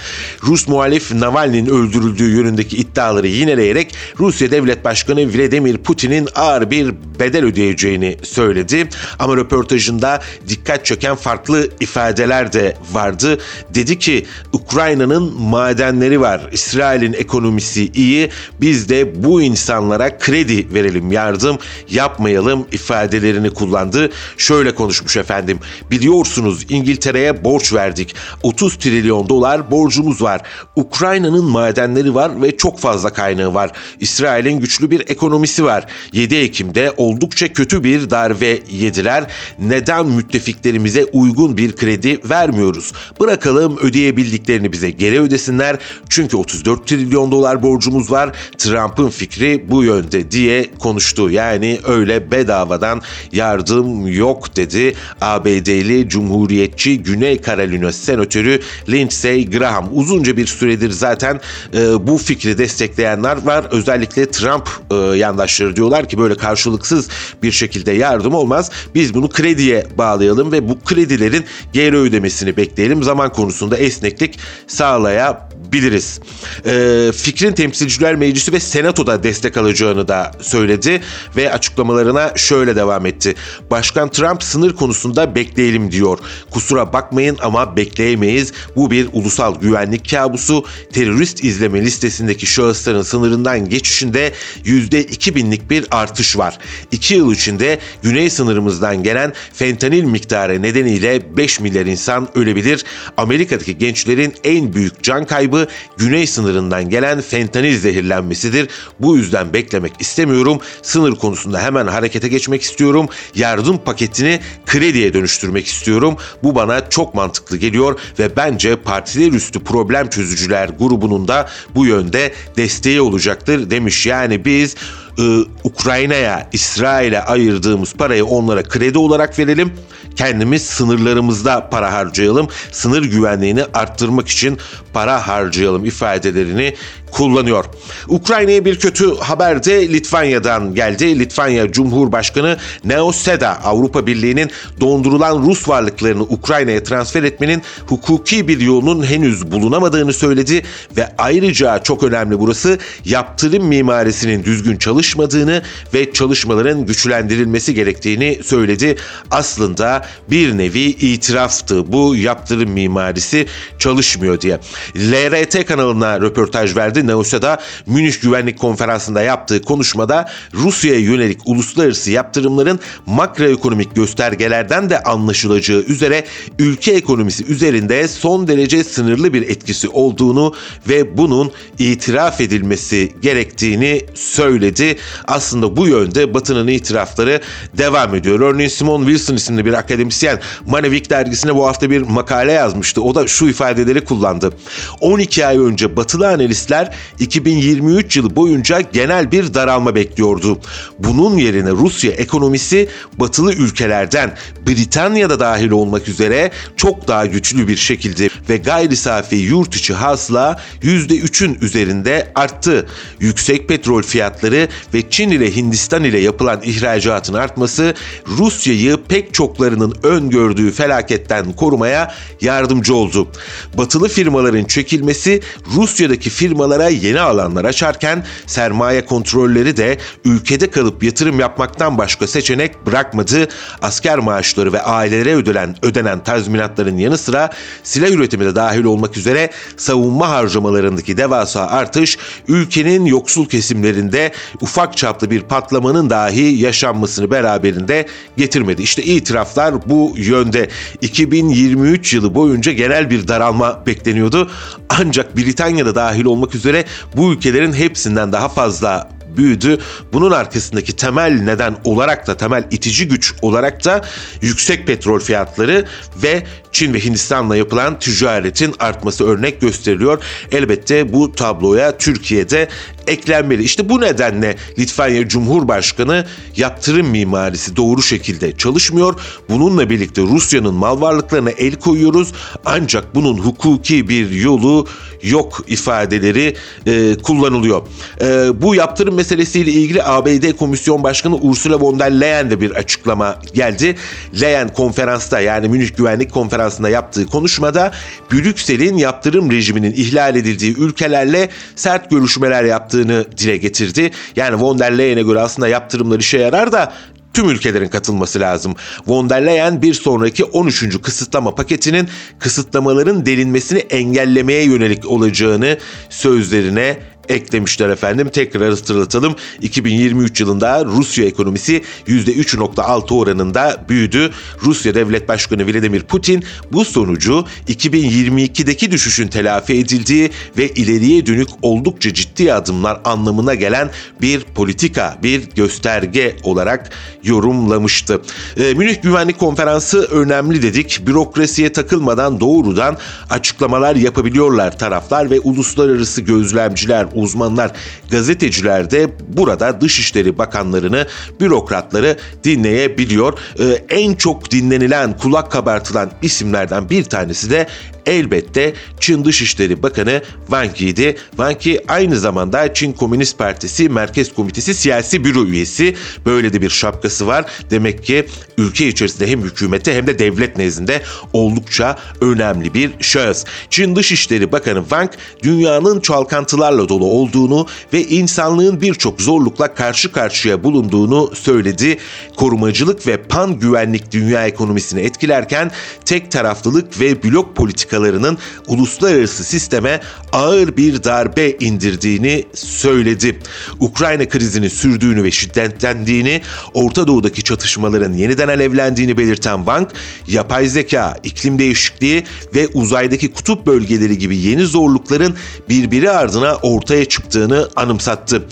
Rus 0.43 0.69
muhalif 0.69 1.12
Navalny'nin 1.12 1.70
öldürüldüğü 1.70 2.31
yönündeki 2.31 2.76
iddiaları 2.76 3.26
yineleyerek 3.26 3.94
Rusya 4.20 4.50
Devlet 4.50 4.84
Başkanı 4.84 5.34
Vladimir 5.34 5.78
Putin'in 5.78 6.28
ağır 6.34 6.70
bir 6.70 6.94
bedel 7.20 7.44
ödeyeceğini 7.44 8.16
söyledi. 8.22 8.88
Ama 9.19 9.37
röportajında 9.37 10.22
dikkat 10.49 10.87
çeken 10.87 11.16
farklı 11.16 11.69
ifadeler 11.81 12.52
de 12.52 12.76
vardı. 12.93 13.38
Dedi 13.75 13.99
ki 13.99 14.26
Ukrayna'nın 14.52 15.47
madenleri 15.48 16.20
var. 16.20 16.48
İsrail'in 16.52 17.12
ekonomisi 17.12 17.90
iyi. 17.94 18.30
Biz 18.60 18.88
de 18.88 19.24
bu 19.24 19.42
insanlara 19.42 20.18
kredi 20.18 20.74
verelim, 20.74 21.12
yardım 21.12 21.58
yapmayalım 21.90 22.66
ifadelerini 22.72 23.50
kullandı. 23.50 24.10
Şöyle 24.36 24.74
konuşmuş 24.74 25.16
efendim. 25.16 25.58
Biliyorsunuz 25.90 26.66
İngiltere'ye 26.68 27.44
borç 27.44 27.72
verdik. 27.72 28.14
30 28.42 28.76
trilyon 28.76 29.28
dolar 29.28 29.70
borcumuz 29.70 30.22
var. 30.22 30.40
Ukrayna'nın 30.76 31.44
madenleri 31.44 32.14
var 32.14 32.42
ve 32.42 32.56
çok 32.56 32.78
fazla 32.78 33.10
kaynağı 33.10 33.54
var. 33.54 33.70
İsrail'in 34.00 34.60
güçlü 34.60 34.90
bir 34.90 35.00
ekonomisi 35.00 35.64
var. 35.64 35.86
7 36.12 36.36
Ekim'de 36.36 36.92
oldukça 36.96 37.52
kötü 37.52 37.84
bir 37.84 38.10
darbe 38.10 38.58
yediler. 38.70 39.24
Neden 39.58 40.06
müttefiklerimize 40.06 41.04
uygun 41.04 41.56
bir 41.56 41.76
kredi 41.76 42.20
vermiyoruz? 42.30 42.92
Bırakalım 43.20 43.78
ödeyebildiklerini 43.78 44.72
bize 44.72 44.90
geri 44.90 45.20
ödesin 45.20 45.38
ödesinler. 45.38 45.79
Çünkü 46.08 46.37
34 46.37 46.87
trilyon 46.87 47.32
dolar 47.32 47.62
borcumuz 47.62 48.11
var. 48.11 48.32
Trump'ın 48.58 49.08
fikri 49.08 49.64
bu 49.69 49.85
yönde 49.85 50.31
diye 50.31 50.70
konuştu. 50.79 51.31
Yani 51.31 51.81
öyle 51.87 52.31
bedavadan 52.31 53.02
yardım 53.32 54.08
yok 54.08 54.56
dedi. 54.56 54.94
ABD'li 55.20 56.08
Cumhuriyetçi 56.08 57.02
Güney 57.02 57.43
Carolina 57.43 57.93
Senatörü 57.93 58.61
Lindsey 58.88 59.50
Graham. 59.50 59.88
Uzunca 59.93 60.37
bir 60.37 60.46
süredir 60.46 60.90
zaten 60.90 61.40
e, 61.75 62.06
bu 62.06 62.19
fikri 62.19 62.58
destekleyenler 62.58 63.43
var. 63.43 63.64
Özellikle 63.70 64.31
Trump 64.31 64.69
e, 64.90 64.94
yandaşları 64.94 65.76
diyorlar 65.76 66.08
ki 66.08 66.19
böyle 66.19 66.35
karşılıksız 66.35 67.08
bir 67.43 67.52
şekilde 67.52 67.93
yardım 67.93 68.35
olmaz. 68.35 68.70
Biz 68.94 69.14
bunu 69.14 69.29
krediye 69.29 69.87
bağlayalım 69.99 70.52
ve 70.52 70.69
bu 70.69 70.79
kredilerin 70.85 71.44
geri 71.73 71.96
ödemesini 71.96 72.56
bekleyelim. 72.56 73.02
Zaman 73.02 73.32
konusunda 73.32 73.76
esneklik 73.76 74.38
sağlayalım 74.67 75.27
biliriz. 75.72 76.20
E, 76.66 77.12
fikrin 77.12 77.52
Temsilciler 77.52 78.16
Meclisi 78.16 78.52
ve 78.52 78.60
Senato'da 78.60 79.22
destek 79.22 79.56
alacağını 79.56 80.08
da 80.08 80.32
söyledi 80.40 81.00
ve 81.37 81.52
açıklamalarına 81.52 82.32
şöyle 82.37 82.76
devam 82.76 83.06
etti. 83.06 83.34
Başkan 83.70 84.08
Trump 84.08 84.43
sınır 84.43 84.76
konusunda 84.76 85.34
bekleyelim 85.34 85.93
diyor. 85.93 86.19
Kusura 86.50 86.93
bakmayın 86.93 87.38
ama 87.43 87.76
bekleyemeyiz. 87.76 88.52
Bu 88.76 88.90
bir 88.90 89.08
ulusal 89.12 89.60
güvenlik 89.60 90.10
kabusu. 90.10 90.64
Terörist 90.93 91.44
izleme 91.44 91.82
listesindeki 91.82 92.46
şahısların 92.46 93.02
sınırından 93.02 93.69
geçişinde 93.69 94.32
%2000'lik 94.64 95.70
bir 95.70 95.84
artış 95.90 96.38
var. 96.38 96.58
İki 96.93 97.14
yıl 97.14 97.32
içinde 97.32 97.78
güney 98.02 98.31
sınırımızdan 98.31 99.02
gelen 99.02 99.32
fentanil 99.52 100.04
miktarı 100.04 100.62
nedeniyle 100.62 101.37
5 101.37 101.61
milyar 101.61 101.87
insan 101.87 102.28
ölebilir. 102.34 102.84
Amerika'daki 103.16 103.78
gençlerin 103.78 104.34
en 104.44 104.72
büyük 104.72 105.02
can 105.02 105.26
kaybı 105.26 105.47
güney 105.96 106.26
sınırından 106.26 106.90
gelen 106.90 107.20
fentanil 107.20 107.78
zehirlenmesidir. 107.78 108.68
Bu 109.00 109.16
yüzden 109.16 109.52
beklemek 109.52 109.92
istemiyorum. 110.00 110.60
Sınır 110.82 111.14
konusunda 111.14 111.60
hemen 111.62 111.86
harekete 111.86 112.28
geçmek 112.28 112.62
istiyorum. 112.62 113.08
Yardım 113.34 113.78
paketini 113.78 114.40
krediye 114.66 115.14
dönüştürmek 115.14 115.66
istiyorum. 115.66 116.16
Bu 116.42 116.54
bana 116.54 116.90
çok 116.90 117.14
mantıklı 117.14 117.56
geliyor 117.56 118.00
ve 118.18 118.36
bence 118.36 118.76
partiler 118.76 119.32
üstü 119.32 119.64
problem 119.64 120.10
çözücüler 120.10 120.68
grubunun 120.68 121.28
da 121.28 121.48
bu 121.74 121.86
yönde 121.86 122.32
desteği 122.56 123.00
olacaktır 123.00 123.70
demiş. 123.70 124.06
Yani 124.06 124.44
biz 124.44 124.76
e, 125.18 125.44
Ukrayna'ya, 125.64 126.48
İsrail'e 126.52 127.22
ayırdığımız 127.22 127.94
parayı 127.94 128.24
onlara 128.24 128.62
kredi 128.62 128.98
olarak 128.98 129.38
verelim. 129.38 129.72
Kendimiz 130.16 130.62
sınırlarımızda 130.66 131.68
para 131.70 131.92
harcayalım. 131.92 132.48
Sınır 132.72 133.02
güvenliğini 133.02 133.64
arttırmak 133.75 134.28
için 134.28 134.58
para 134.92 135.28
harcayalım 135.28 135.84
ifadelerini 135.84 136.75
kullanıyor. 137.10 137.64
Ukrayna'ya 138.08 138.64
bir 138.64 138.78
kötü 138.78 139.16
haber 139.16 139.64
de 139.64 139.88
Litvanya'dan 139.88 140.74
geldi. 140.74 141.18
Litvanya 141.18 141.72
Cumhurbaşkanı 141.72 142.56
Neoseda 142.84 143.64
Avrupa 143.64 144.06
Birliği'nin 144.06 144.50
dondurulan 144.80 145.42
Rus 145.42 145.68
varlıklarını 145.68 146.22
Ukrayna'ya 146.22 146.82
transfer 146.82 147.22
etmenin 147.22 147.62
hukuki 147.86 148.48
bir 148.48 148.60
yolunun 148.60 149.06
henüz 149.06 149.52
bulunamadığını 149.52 150.12
söyledi 150.12 150.62
ve 150.96 151.12
ayrıca 151.18 151.78
çok 151.82 152.02
önemli 152.02 152.38
burası 152.38 152.78
yaptırım 153.04 153.64
mimarisinin 153.64 154.44
düzgün 154.44 154.76
çalışmadığını 154.76 155.62
ve 155.94 156.12
çalışmaların 156.12 156.86
güçlendirilmesi 156.86 157.74
gerektiğini 157.74 158.40
söyledi. 158.44 158.96
Aslında 159.30 160.06
bir 160.30 160.58
nevi 160.58 160.80
itiraftı 160.80 161.92
bu 161.92 162.16
yaptırım 162.16 162.70
mimarisi 162.70 163.46
çalışmıyor 163.78 164.40
diye. 164.40 164.60
LRT 164.96 165.66
kanalına 165.66 166.20
röportaj 166.20 166.76
verdi 166.76 166.98
verdi. 166.99 167.07
NAUSA'da 167.07 167.59
Münih 167.87 168.21
Güvenlik 168.23 168.59
Konferansı'nda 168.59 169.23
yaptığı 169.23 169.62
konuşmada 169.62 170.31
Rusya'ya 170.55 171.00
yönelik 171.00 171.40
uluslararası 171.47 172.11
yaptırımların 172.11 172.81
makroekonomik 173.07 173.95
göstergelerden 173.95 174.90
de 174.90 175.02
anlaşılacağı 175.02 175.81
üzere 175.81 176.25
ülke 176.59 176.93
ekonomisi 176.93 177.45
üzerinde 177.45 178.09
son 178.09 178.49
derece 178.49 178.85
sınırlı 178.85 179.33
bir 179.33 179.43
etkisi 179.43 179.88
olduğunu 179.88 180.55
ve 180.88 181.17
bunun 181.17 181.52
itiraf 181.78 182.40
edilmesi 182.40 183.12
gerektiğini 183.23 184.02
söyledi. 184.14 184.97
Aslında 185.26 185.76
bu 185.76 185.88
yönde 185.88 186.35
Batı'nın 186.35 186.69
itirafları 186.69 187.40
devam 187.78 188.14
ediyor. 188.14 188.40
Örneğin 188.40 188.69
Simon 188.69 189.07
Wilson 189.07 189.35
isimli 189.35 189.64
bir 189.64 189.73
akademisyen 189.73 190.40
Manevik 190.67 191.11
dergisine 191.11 191.55
bu 191.55 191.67
hafta 191.67 191.90
bir 191.90 192.02
makale 192.02 192.52
yazmıştı. 192.52 193.02
O 193.02 193.14
da 193.14 193.26
şu 193.26 193.49
ifadeleri 193.49 194.05
kullandı. 194.05 194.52
12 195.00 195.47
ay 195.47 195.59
önce 195.59 195.97
batılı 195.97 196.28
analistler 196.28 196.88
2023 197.18 198.16
yılı 198.16 198.37
boyunca 198.37 198.80
genel 198.80 199.33
bir 199.33 199.54
daralma 199.54 199.95
bekliyordu. 199.95 200.61
Bunun 200.99 201.37
yerine 201.37 201.71
Rusya 201.71 202.12
ekonomisi 202.12 202.88
batılı 203.18 203.52
ülkelerden 203.52 204.37
Britanya'da 204.66 205.40
dahil 205.40 205.71
olmak 205.71 206.09
üzere 206.09 206.50
çok 206.76 207.09
daha 207.09 207.26
güçlü 207.26 207.68
bir 207.68 207.76
şekilde 207.76 208.28
ve 208.49 208.57
gayri 208.57 208.97
safi 208.97 209.37
yurt 209.37 209.76
içi 209.76 209.95
hasla 209.95 210.61
%3'ün 210.83 211.59
üzerinde 211.61 212.33
arttı. 212.35 212.87
Yüksek 213.21 213.68
petrol 213.68 214.02
fiyatları 214.02 214.68
ve 214.95 215.11
Çin 215.11 215.30
ile 215.30 215.57
Hindistan 215.57 216.04
ile 216.04 216.18
yapılan 216.18 216.61
ihracatın 216.62 217.35
artması 217.35 217.95
Rusya'yı 218.38 218.97
pek 219.09 219.35
çoklarının 219.35 219.95
öngördüğü 220.02 220.71
felaketten 220.71 221.52
korumaya 221.52 222.14
yardımcı 222.40 222.95
oldu. 222.95 223.28
Batılı 223.75 224.09
firmaların 224.09 224.64
çekilmesi 224.64 225.40
Rusya'daki 225.75 226.30
firmalara 226.30 226.77
yeni 226.85 227.20
alanlar 227.20 227.64
açarken 227.64 228.25
sermaye 228.47 229.04
kontrolleri 229.04 229.76
de 229.76 229.99
ülkede 230.25 230.70
kalıp 230.70 231.02
yatırım 231.02 231.40
yapmaktan 231.40 231.99
başka 231.99 232.26
seçenek 232.26 232.87
bırakmadı. 232.87 233.49
Asker 233.82 234.18
maaşları 234.18 234.73
ve 234.73 234.82
ailelere 234.82 235.35
ödenen, 235.35 235.76
ödenen 235.82 236.25
tazminatların 236.25 236.97
yanı 236.97 237.18
sıra 237.18 237.50
silah 237.82 238.11
üretimi 238.11 238.44
de 238.44 238.54
dahil 238.54 238.85
olmak 238.85 239.16
üzere 239.16 239.50
savunma 239.76 240.28
harcamalarındaki 240.28 241.16
devasa 241.16 241.66
artış 241.66 242.18
ülkenin 242.49 243.04
yoksul 243.04 243.47
kesimlerinde 243.47 244.32
ufak 244.61 244.97
çaplı 244.97 245.30
bir 245.30 245.40
patlamanın 245.40 246.11
dahi 246.11 246.40
yaşanmasını 246.40 247.30
beraberinde 247.30 248.06
getirmedi. 248.37 248.82
İşte 248.82 249.02
itiraflar 249.02 249.75
bu 249.88 250.12
yönde. 250.16 250.68
2023 251.00 252.14
yılı 252.14 252.35
boyunca 252.35 252.73
genel 252.73 253.11
bir 253.11 253.28
daralma 253.28 253.87
bekleniyordu. 253.87 254.50
Ancak 254.88 255.37
Britanya'da 255.37 255.94
dahil 255.94 256.25
olmak 256.25 256.54
üzere 256.54 256.67
bu 257.16 257.32
ülkelerin 257.32 257.72
hepsinden 257.72 258.32
daha 258.32 258.48
fazla 258.48 259.18
büyüdü. 259.37 259.78
Bunun 260.12 260.30
arkasındaki 260.30 260.96
temel 260.96 261.42
neden 261.42 261.76
olarak 261.84 262.26
da 262.26 262.37
temel 262.37 262.64
itici 262.70 263.08
güç 263.08 263.34
olarak 263.42 263.84
da 263.84 264.04
yüksek 264.42 264.87
petrol 264.87 265.20
fiyatları 265.20 265.84
ve 266.22 266.42
Çin 266.72 266.94
ve 266.94 267.04
Hindistan'la 267.04 267.56
yapılan 267.56 267.98
ticaretin 267.98 268.75
artması 268.78 269.26
örnek 269.26 269.60
gösteriliyor. 269.60 270.22
Elbette 270.52 271.12
bu 271.12 271.32
tabloya 271.32 271.98
Türkiye'de 271.98 272.68
eklenmeli. 273.08 273.62
İşte 273.62 273.88
bu 273.88 274.00
nedenle 274.00 274.56
Litvanya 274.78 275.28
Cumhurbaşkanı 275.28 276.26
yaptırım 276.56 277.06
mimarisi 277.06 277.76
doğru 277.76 278.02
şekilde 278.02 278.56
çalışmıyor. 278.56 279.20
Bununla 279.48 279.90
birlikte 279.90 280.22
Rusya'nın 280.22 280.74
mal 280.74 281.00
varlıklarına 281.00 281.50
el 281.50 281.74
koyuyoruz 281.74 282.32
ancak 282.64 283.14
bunun 283.14 283.38
hukuki 283.38 284.08
bir 284.08 284.30
yolu 284.30 284.86
yok 285.22 285.64
ifadeleri 285.66 286.56
e, 286.86 287.14
kullanılıyor. 287.22 287.82
E, 288.20 288.62
bu 288.62 288.74
yaptırım 288.74 289.14
meselesiyle 289.14 289.70
ilgili 289.70 290.02
ABD 290.02 290.56
Komisyon 290.56 291.02
Başkanı 291.02 291.36
Ursula 291.36 291.80
von 291.80 291.98
der 291.98 292.20
Leyen 292.20 292.50
de 292.50 292.60
bir 292.60 292.70
açıklama 292.70 293.38
geldi. 293.54 293.96
Leyen 294.40 294.68
konferansta 294.68 295.40
yani 295.40 295.68
Münih 295.68 295.96
Güvenlik 295.96 296.32
Konferansı'nda 296.32 296.88
yaptığı 296.88 297.26
konuşmada 297.26 297.92
Brüksel'in 298.32 298.96
yaptırım 298.96 299.50
rejiminin 299.52 299.92
ihlal 299.92 300.36
edildiği 300.36 300.76
ülkelerle 300.76 301.48
sert 301.76 302.10
görüşmeler 302.10 302.64
yaptığını 302.99 303.26
dile 303.37 303.57
getirdi. 303.57 304.11
Yani 304.37 304.61
von 304.61 304.78
der 304.78 304.99
Leyen'e 304.99 305.23
göre 305.23 305.40
aslında 305.40 305.69
yaptırımlar 305.69 306.19
işe 306.19 306.38
yarar 306.38 306.73
da 306.73 306.93
tüm 307.35 307.50
ülkelerin 307.50 307.88
katılması 307.88 308.40
lazım. 308.40 308.75
Von 309.07 309.31
der 309.31 309.47
Leyen 309.47 309.83
bir 309.83 309.95
sonraki 309.95 310.45
13. 310.45 311.02
kısıtlama 311.02 311.55
paketinin 311.55 312.09
kısıtlamaların 312.38 313.26
delinmesini 313.26 313.78
engellemeye 313.78 314.64
yönelik 314.64 315.07
olacağını 315.07 315.78
sözlerine 316.11 316.99
eklemişler 317.28 317.88
efendim. 317.88 318.28
Tekrar 318.32 318.70
hatırlatalım. 318.70 319.37
2023 319.62 320.40
yılında 320.40 320.85
Rusya 320.85 321.25
ekonomisi 321.25 321.82
%3.6 322.06 323.14
oranında 323.14 323.85
büyüdü. 323.88 324.30
Rusya 324.62 324.94
Devlet 324.94 325.28
Başkanı 325.28 325.66
Vladimir 325.66 326.02
Putin 326.02 326.44
bu 326.73 326.85
sonucu 326.85 327.44
2022'deki 327.68 328.90
düşüşün 328.90 329.28
telafi 329.28 329.75
edildiği 329.75 330.30
ve 330.58 330.68
ileriye 330.68 331.26
dönük 331.26 331.49
oldukça 331.62 332.14
ciddi 332.14 332.52
adımlar 332.52 333.00
anlamına 333.04 333.54
gelen 333.54 333.90
bir 334.20 334.40
politika, 334.40 335.18
bir 335.23 335.50
gösterge 335.50 336.37
olarak 336.42 336.90
yorumlamıştı. 337.25 338.23
E, 338.56 338.75
Münih 338.75 339.02
Güvenlik 339.02 339.38
Konferansı 339.38 340.02
önemli 340.02 340.62
dedik. 340.62 341.06
Bürokrasiye 341.06 341.73
takılmadan 341.73 342.40
doğrudan 342.40 342.97
açıklamalar 343.30 343.97
yapabiliyorlar 343.97 344.78
taraflar 344.78 345.30
ve 345.30 345.40
uluslararası 345.40 346.20
gözlemciler, 346.20 347.06
uzmanlar, 347.18 347.72
gazeteciler 348.10 348.90
de 348.90 349.10
burada 349.28 349.80
Dışişleri 349.80 350.38
Bakanlarını, 350.38 351.06
bürokratları 351.40 352.16
dinleyebiliyor. 352.44 353.38
Ee, 353.58 353.84
en 353.88 354.14
çok 354.14 354.50
dinlenilen, 354.50 355.16
kulak 355.16 355.52
kabartılan 355.52 356.10
isimlerden 356.22 356.90
bir 356.90 357.04
tanesi 357.04 357.50
de 357.50 357.66
elbette 358.08 358.74
Çin 359.00 359.24
Dışişleri 359.24 359.82
Bakanı 359.82 360.22
Wang 360.46 360.80
Yi'di. 360.80 361.16
Wang 361.30 361.66
Yi 361.66 361.80
aynı 361.88 362.18
zamanda 362.18 362.74
Çin 362.74 362.92
Komünist 362.92 363.38
Partisi 363.38 363.88
Merkez 363.88 364.34
Komitesi 364.34 364.74
siyasi 364.74 365.24
büro 365.24 365.44
üyesi. 365.44 365.96
Böyle 366.26 366.52
de 366.52 366.62
bir 366.62 366.70
şapkası 366.70 367.26
var. 367.26 367.44
Demek 367.70 368.04
ki 368.04 368.26
ülke 368.58 368.88
içerisinde 368.88 369.30
hem 369.30 369.42
hükümete 369.42 369.94
hem 369.94 370.06
de 370.06 370.18
devlet 370.18 370.56
nezdinde 370.56 371.02
oldukça 371.32 371.98
önemli 372.20 372.74
bir 372.74 372.90
şahıs. 373.00 373.44
Çin 373.70 373.96
Dışişleri 373.96 374.52
Bakanı 374.52 374.80
Wang 374.80 375.10
dünyanın 375.42 376.00
çalkantılarla 376.00 376.88
dolu 376.88 377.04
olduğunu 377.04 377.66
ve 377.92 378.04
insanlığın 378.04 378.80
birçok 378.80 379.20
zorlukla 379.20 379.74
karşı 379.74 380.12
karşıya 380.12 380.64
bulunduğunu 380.64 381.30
söyledi. 381.34 381.98
Korumacılık 382.36 383.06
ve 383.06 383.16
pan 383.16 383.58
güvenlik 383.58 384.12
dünya 384.12 384.46
ekonomisini 384.46 385.00
etkilerken 385.00 385.70
tek 386.04 386.30
taraflılık 386.30 387.00
ve 387.00 387.22
blok 387.22 387.56
politikalarının 387.99 388.38
uluslararası 388.67 389.45
sisteme 389.45 390.00
ağır 390.33 390.76
bir 390.76 391.05
darbe 391.05 391.50
indirdiğini 391.50 392.45
söyledi. 392.55 393.38
Ukrayna 393.81 394.28
krizinin 394.28 394.69
sürdüğünü 394.69 395.25
ve 395.25 395.31
şiddetlendiğini, 395.31 396.43
Orta 396.75 397.07
Doğu'daki 397.07 397.43
çatışmaların 397.43 398.12
yeniden 398.12 398.49
alevlendiğini 398.49 399.19
belirten 399.19 399.57
Wang, 399.57 399.88
yapay 400.28 400.69
zeka, 400.69 401.17
iklim 401.25 401.59
değişikliği 401.59 402.25
ve 402.55 402.69
uzaydaki 402.75 403.33
kutup 403.33 403.67
bölgeleri 403.67 404.19
gibi 404.19 404.37
yeni 404.37 404.67
zorlukların 404.67 405.35
birbiri 405.69 406.11
ardına 406.11 406.55
ortaya 406.55 407.05
çıktığını 407.05 407.69
anımsattı. 407.76 408.43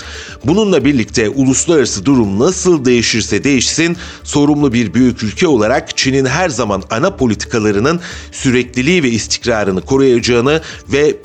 Bununla 0.44 0.84
birlikte 0.84 1.28
uluslararası 1.28 2.04
durum 2.04 2.38
nasıl 2.38 2.84
değişirse 2.84 3.44
değişsin 3.44 3.96
sorumlu 4.24 4.72
bir 4.72 4.94
büyük 4.94 5.22
ülke 5.22 5.48
olarak 5.48 5.96
Çin'in 5.96 6.26
her 6.26 6.48
zaman 6.48 6.82
ana 6.90 7.16
politikalarının 7.16 8.00
sürekliliği 8.32 9.02
ve 9.02 9.08
istikrarını 9.26 9.80
koruyacağını 9.80 10.60
ve 10.92 11.16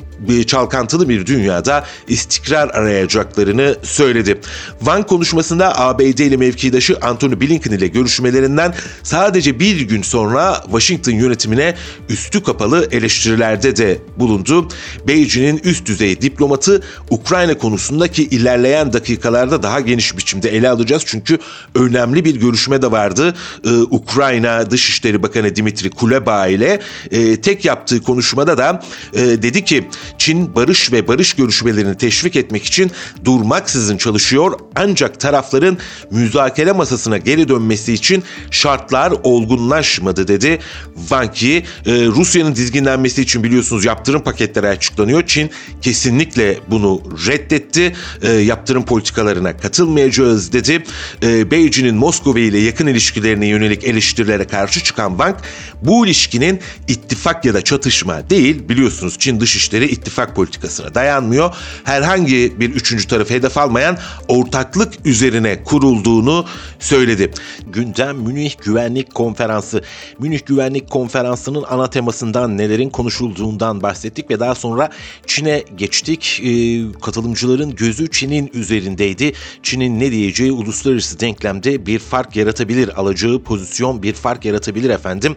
çalkantılı 0.48 1.10
bir 1.10 1.26
dünyada 1.26 1.86
istikrar 2.08 2.70
arayacaklarını 2.70 3.76
söyledi. 3.84 4.42
Van 4.82 5.04
konuşmasında 5.04 5.80
ABD 5.80 6.20
ile 6.20 6.38
mevkidaşı 6.38 6.98
Antony 7.02 7.42
Blinken 7.42 7.72
ile 7.72 7.88
görüşmelerinden 7.88 8.74
sadece 9.04 9.60
bir 9.60 9.82
gün 9.82 10.02
sonra 10.02 10.62
Washington 10.64 11.12
yönetimine 11.12 11.76
üstü 12.10 12.44
kapalı 12.44 12.88
eleştirilerde 12.92 13.76
de 13.76 13.98
bulundu. 14.18 14.68
Beijing'in 15.08 15.62
üst 15.64 15.86
düzey 15.86 16.22
diplomatı 16.22 16.84
Ukrayna 17.10 17.58
konusundaki 17.58 18.24
ilerleyen 18.24 18.94
dakikalarda 18.94 19.64
daha 19.64 19.80
geniş 19.80 20.18
biçimde 20.18 20.50
ele 20.50 20.70
alacağız. 20.70 21.04
Çünkü 21.06 21.38
önemli 21.76 22.26
bir 22.26 22.36
görüşme 22.36 22.82
de 22.82 22.92
vardı. 22.92 23.36
Ee, 23.66 23.70
Ukrayna 23.70 24.72
Dışişleri 24.72 25.24
Bakanı 25.24 25.56
Dimitri 25.56 25.90
Kuleba 25.90 26.48
ile 26.48 26.80
e, 27.12 27.42
tek 27.42 27.66
yaptığı 27.66 28.04
konuşmada 28.04 28.58
da 28.58 28.84
e, 29.14 29.20
dedi 29.20 29.66
ki 29.66 29.88
Çin 30.18 30.56
barış 30.56 30.92
ve 30.92 31.08
barış 31.08 31.34
görüşmelerini 31.34 31.98
teşvik 31.98 32.36
etmek 32.36 32.66
için 32.66 32.92
durmaksızın 33.26 33.98
çalışıyor 33.98 34.60
ancak 34.76 35.20
tarafların 35.20 35.78
müzakere 36.12 36.72
masasına 36.72 37.18
geri 37.18 37.48
dönmesi 37.48 37.94
için 37.94 38.24
şartlar 38.52 39.14
olgunlaşmadı 39.24 40.28
dedi. 40.28 40.60
Wang 40.96 41.44
Yi, 41.44 41.58
e, 41.58 42.06
Rusya'nın 42.06 42.56
dizginlenmesi 42.56 43.22
için 43.22 43.44
biliyorsunuz 43.44 43.86
yaptırım 43.86 44.24
paketleri 44.24 44.68
açıklanıyor. 44.68 45.24
Çin 45.28 45.52
kesinlikle 45.82 46.60
bunu 46.68 47.02
reddetti. 47.28 47.96
E, 48.22 48.32
yaptırım 48.32 48.86
politikalarına 48.86 49.58
katılmayacağız 49.58 50.54
dedi. 50.54 50.84
E, 51.24 51.52
Beijing'in 51.52 51.96
Moskova 51.96 52.40
ile 52.40 52.60
yakın 52.60 52.88
ilişkilerine 52.88 53.48
yönelik 53.48 53.84
eleştirilere 53.84 54.48
karşı 54.48 54.84
çıkan 54.84 55.10
Wang, 55.10 55.36
bu 55.82 56.06
ilişkinin 56.06 56.60
ittifak 56.88 57.46
ya 57.46 57.54
da 57.54 57.62
çatışma 57.62 58.30
değil 58.30 58.70
biliyorsunuz 58.70 59.16
Çin 59.20 59.40
dışişleri 59.40 59.86
ittifak 60.02 60.36
politikasına 60.36 60.96
dayanmıyor. 60.96 61.56
Herhangi 61.84 62.54
bir 62.60 62.70
üçüncü 62.70 63.08
tarafı 63.08 63.34
hedef 63.34 63.58
almayan 63.58 63.98
ortaklık 64.28 64.94
üzerine 65.06 65.64
kurulduğunu 65.64 66.46
söyledi. 66.80 67.32
Gündem 67.68 68.18
Münih 68.18 68.56
Güvenlik 68.64 69.16
Konferansı. 69.16 69.82
Münih 70.20 70.40
Güvenlik 70.46 70.90
Konferansı'nın 70.90 71.64
ana 71.70 71.90
temasından 71.90 72.58
nelerin 72.58 72.90
konuşulduğundan 72.90 73.84
bahsettik 73.84 74.32
ve 74.32 74.40
daha 74.40 74.56
sonra 74.56 74.90
Çin'e 75.28 75.64
geçtik. 75.76 76.42
Ee, 76.44 76.82
katılımcıların 77.02 77.76
gözü 77.76 78.12
Çin'in 78.12 78.52
üzerindeydi. 78.54 79.34
Çin'in 79.64 80.00
ne 80.00 80.12
diyeceği 80.12 80.52
uluslararası 80.52 81.20
denklemde 81.20 81.86
bir 81.86 82.00
fark 82.00 82.36
yaratabilir. 82.36 83.00
Alacağı 83.00 83.44
pozisyon 83.44 84.04
bir 84.04 84.14
fark 84.14 84.46
yaratabilir 84.46 84.90
efendim. 84.90 85.36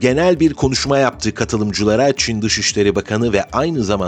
Genel 0.00 0.40
bir 0.40 0.54
konuşma 0.54 0.98
yaptı 0.98 1.34
katılımcılara 1.34 2.16
Çin 2.16 2.42
Dışişleri 2.42 2.94
Bakanı 2.94 3.32
ve 3.32 3.44
aynı 3.52 3.84
zamanda 3.84 4.05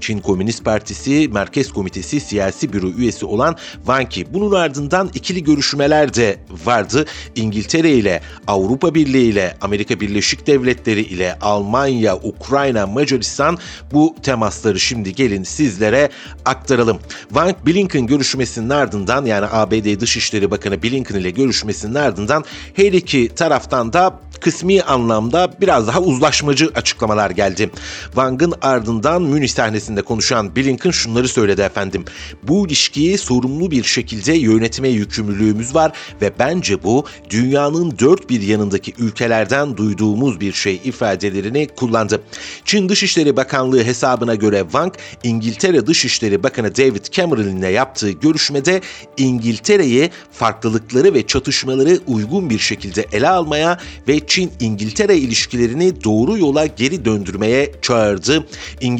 Çin 0.00 0.18
Komünist 0.18 0.64
Partisi 0.64 1.28
Merkez 1.32 1.72
Komitesi 1.72 2.20
Siyasi 2.20 2.72
Büro 2.72 2.88
üyesi 2.90 3.26
olan 3.26 3.56
Wang 3.76 4.18
Yi. 4.18 4.34
Bunun 4.34 4.52
ardından 4.52 5.10
ikili 5.14 5.44
görüşmeler 5.44 6.14
de 6.14 6.38
vardı. 6.64 7.04
İngiltere 7.34 7.90
ile 7.90 8.20
Avrupa 8.46 8.94
Birliği 8.94 9.28
ile 9.30 9.56
Amerika 9.60 10.00
Birleşik 10.00 10.46
Devletleri 10.46 11.00
ile 11.00 11.38
Almanya, 11.40 12.16
Ukrayna, 12.16 12.86
Macaristan 12.86 13.58
bu 13.92 14.16
temasları 14.22 14.80
şimdi 14.80 15.14
gelin 15.14 15.42
sizlere 15.42 16.10
aktaralım. 16.44 16.98
Wang 17.28 17.56
Blinken 17.66 18.06
görüşmesinin 18.06 18.70
ardından 18.70 19.24
yani 19.24 19.46
ABD 19.52 20.00
Dışişleri 20.00 20.50
Bakanı 20.50 20.82
Blinken 20.82 21.20
ile 21.20 21.30
görüşmesinin 21.30 21.94
ardından 21.94 22.44
her 22.74 22.92
iki 22.92 23.28
taraftan 23.28 23.92
da 23.92 24.20
kısmi 24.40 24.82
anlamda 24.82 25.52
biraz 25.60 25.88
daha 25.88 26.00
uzlaşmacı 26.00 26.70
açıklamalar 26.74 27.30
geldi. 27.30 27.70
Wang'ın 28.04 28.54
ardından 28.62 29.15
Münih 29.22 29.48
sahnesinde 29.48 30.02
konuşan 30.02 30.56
Blinken 30.56 30.90
şunları 30.90 31.28
söyledi 31.28 31.60
efendim. 31.60 32.04
Bu 32.42 32.66
ilişkiyi 32.66 33.18
sorumlu 33.18 33.70
bir 33.70 33.84
şekilde 33.84 34.32
yönetme 34.32 34.88
yükümlülüğümüz 34.88 35.74
var 35.74 35.92
ve 36.22 36.32
bence 36.38 36.82
bu 36.82 37.04
dünyanın 37.30 37.98
dört 37.98 38.30
bir 38.30 38.42
yanındaki 38.42 38.94
ülkelerden 38.98 39.76
duyduğumuz 39.76 40.40
bir 40.40 40.52
şey 40.52 40.80
ifadelerini 40.84 41.68
kullandı. 41.76 42.22
Çin 42.64 42.88
Dışişleri 42.88 43.36
Bakanlığı 43.36 43.84
hesabına 43.84 44.34
göre 44.34 44.60
Wang, 44.62 44.94
İngiltere 45.22 45.86
Dışişleri 45.86 46.42
Bakanı 46.42 46.76
David 46.76 47.04
Cameron 47.10 47.56
ile 47.56 47.68
yaptığı 47.68 48.10
görüşmede 48.10 48.80
İngiltere'yi 49.16 50.10
farklılıkları 50.32 51.14
ve 51.14 51.26
çatışmaları 51.26 51.98
uygun 52.06 52.50
bir 52.50 52.58
şekilde 52.58 53.06
ele 53.12 53.28
almaya 53.28 53.78
ve 54.08 54.20
Çin-İngiltere 54.26 55.16
ilişkilerini 55.16 56.04
doğru 56.04 56.38
yola 56.38 56.66
geri 56.66 57.04
döndürmeye 57.04 57.72
çağırdı. 57.82 58.46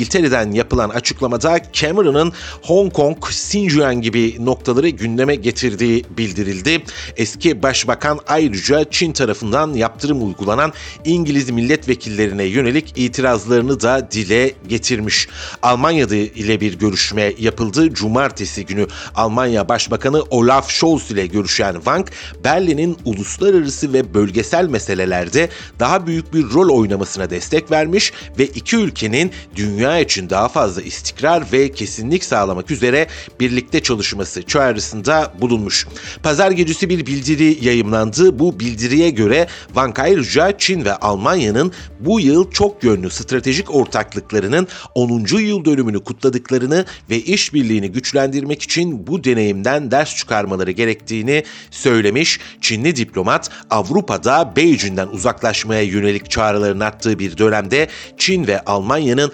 İngiltere'den 0.07 0.51
yapılan 0.51 0.89
açıklamada 0.89 1.61
Cameron'ın 1.73 2.33
Hong 2.63 2.93
Kong, 2.93 3.17
Xinjiang 3.29 4.03
gibi 4.03 4.37
noktaları 4.45 4.89
gündeme 4.89 5.35
getirdiği 5.35 6.05
bildirildi. 6.19 6.83
Eski 7.17 7.63
başbakan 7.63 8.21
ayrıca 8.27 8.85
Çin 8.91 9.13
tarafından 9.13 9.73
yaptırım 9.75 10.27
uygulanan 10.27 10.73
İngiliz 11.05 11.51
milletvekillerine 11.51 12.43
yönelik 12.43 12.93
itirazlarını 12.97 13.81
da 13.81 14.11
dile 14.11 14.53
getirmiş. 14.69 15.29
Almanya'da 15.63 16.17
ile 16.17 16.61
bir 16.61 16.79
görüşme 16.79 17.33
yapıldı. 17.39 17.95
Cumartesi 17.95 18.67
günü 18.67 18.87
Almanya 19.15 19.69
Başbakanı 19.69 20.23
Olaf 20.31 20.71
Scholz 20.71 21.11
ile 21.11 21.27
görüşen 21.27 21.75
Wang, 21.75 22.07
Berlin'in 22.45 22.97
uluslararası 23.05 23.93
ve 23.93 24.15
bölgesel 24.15 24.69
meselelerde 24.69 25.49
daha 25.79 26.07
büyük 26.07 26.35
bir 26.35 26.43
rol 26.43 26.79
oynamasına 26.79 27.31
destek 27.31 27.71
vermiş 27.71 28.13
ve 28.39 28.47
iki 28.47 28.77
ülkenin 28.77 29.31
dünya 29.57 29.96
için 30.01 30.31
daha 30.31 30.49
fazla 30.49 30.83
istikrar 30.83 31.53
ve 31.53 31.73
kesinlik 31.73 32.25
sağlamak 32.25 32.71
üzere 32.71 33.07
birlikte 33.41 33.83
çalışması 33.83 34.43
çağrısında 34.43 35.33
bulunmuş. 35.41 35.87
Pazar 36.23 36.51
gecesi 36.51 36.89
bir 36.89 37.07
bildiri 37.07 37.65
yayımlandı. 37.65 38.39
Bu 38.39 38.61
bildiriye 38.61 39.11
göre 39.11 39.47
Wang 39.67 39.99
ayrıca 39.99 40.59
Çin 40.59 40.85
ve 40.85 40.97
Almanya'nın 40.97 41.73
bu 42.01 42.21
yıl 42.21 42.51
çok 42.51 42.85
yönlü 42.85 43.11
stratejik 43.11 43.75
ortaklıklarının 43.75 44.69
10. 44.95 45.39
yıl 45.39 45.65
dönümünü 45.65 46.05
kutladıklarını 46.05 46.85
ve 47.11 47.21
işbirliğini 47.21 47.93
güçlendirmek 47.93 48.63
için 48.63 49.07
bu 49.07 49.25
deneyimden 49.25 49.91
ders 49.91 50.17
çıkarmaları 50.17 50.71
gerektiğini 50.71 51.45
söylemiş. 51.71 52.41
Çinli 52.61 52.97
diplomat 52.97 53.51
Avrupa'da 53.71 54.57
Beijing'den 54.57 55.09
uzaklaşmaya 55.09 55.83
yönelik 55.83 56.31
çağrıların 56.31 56.81
arttığı 56.81 57.19
bir 57.19 57.39
dönemde 57.39 57.89
Çin 58.19 58.47
ve 58.47 58.61
Almanya'nın 58.61 59.33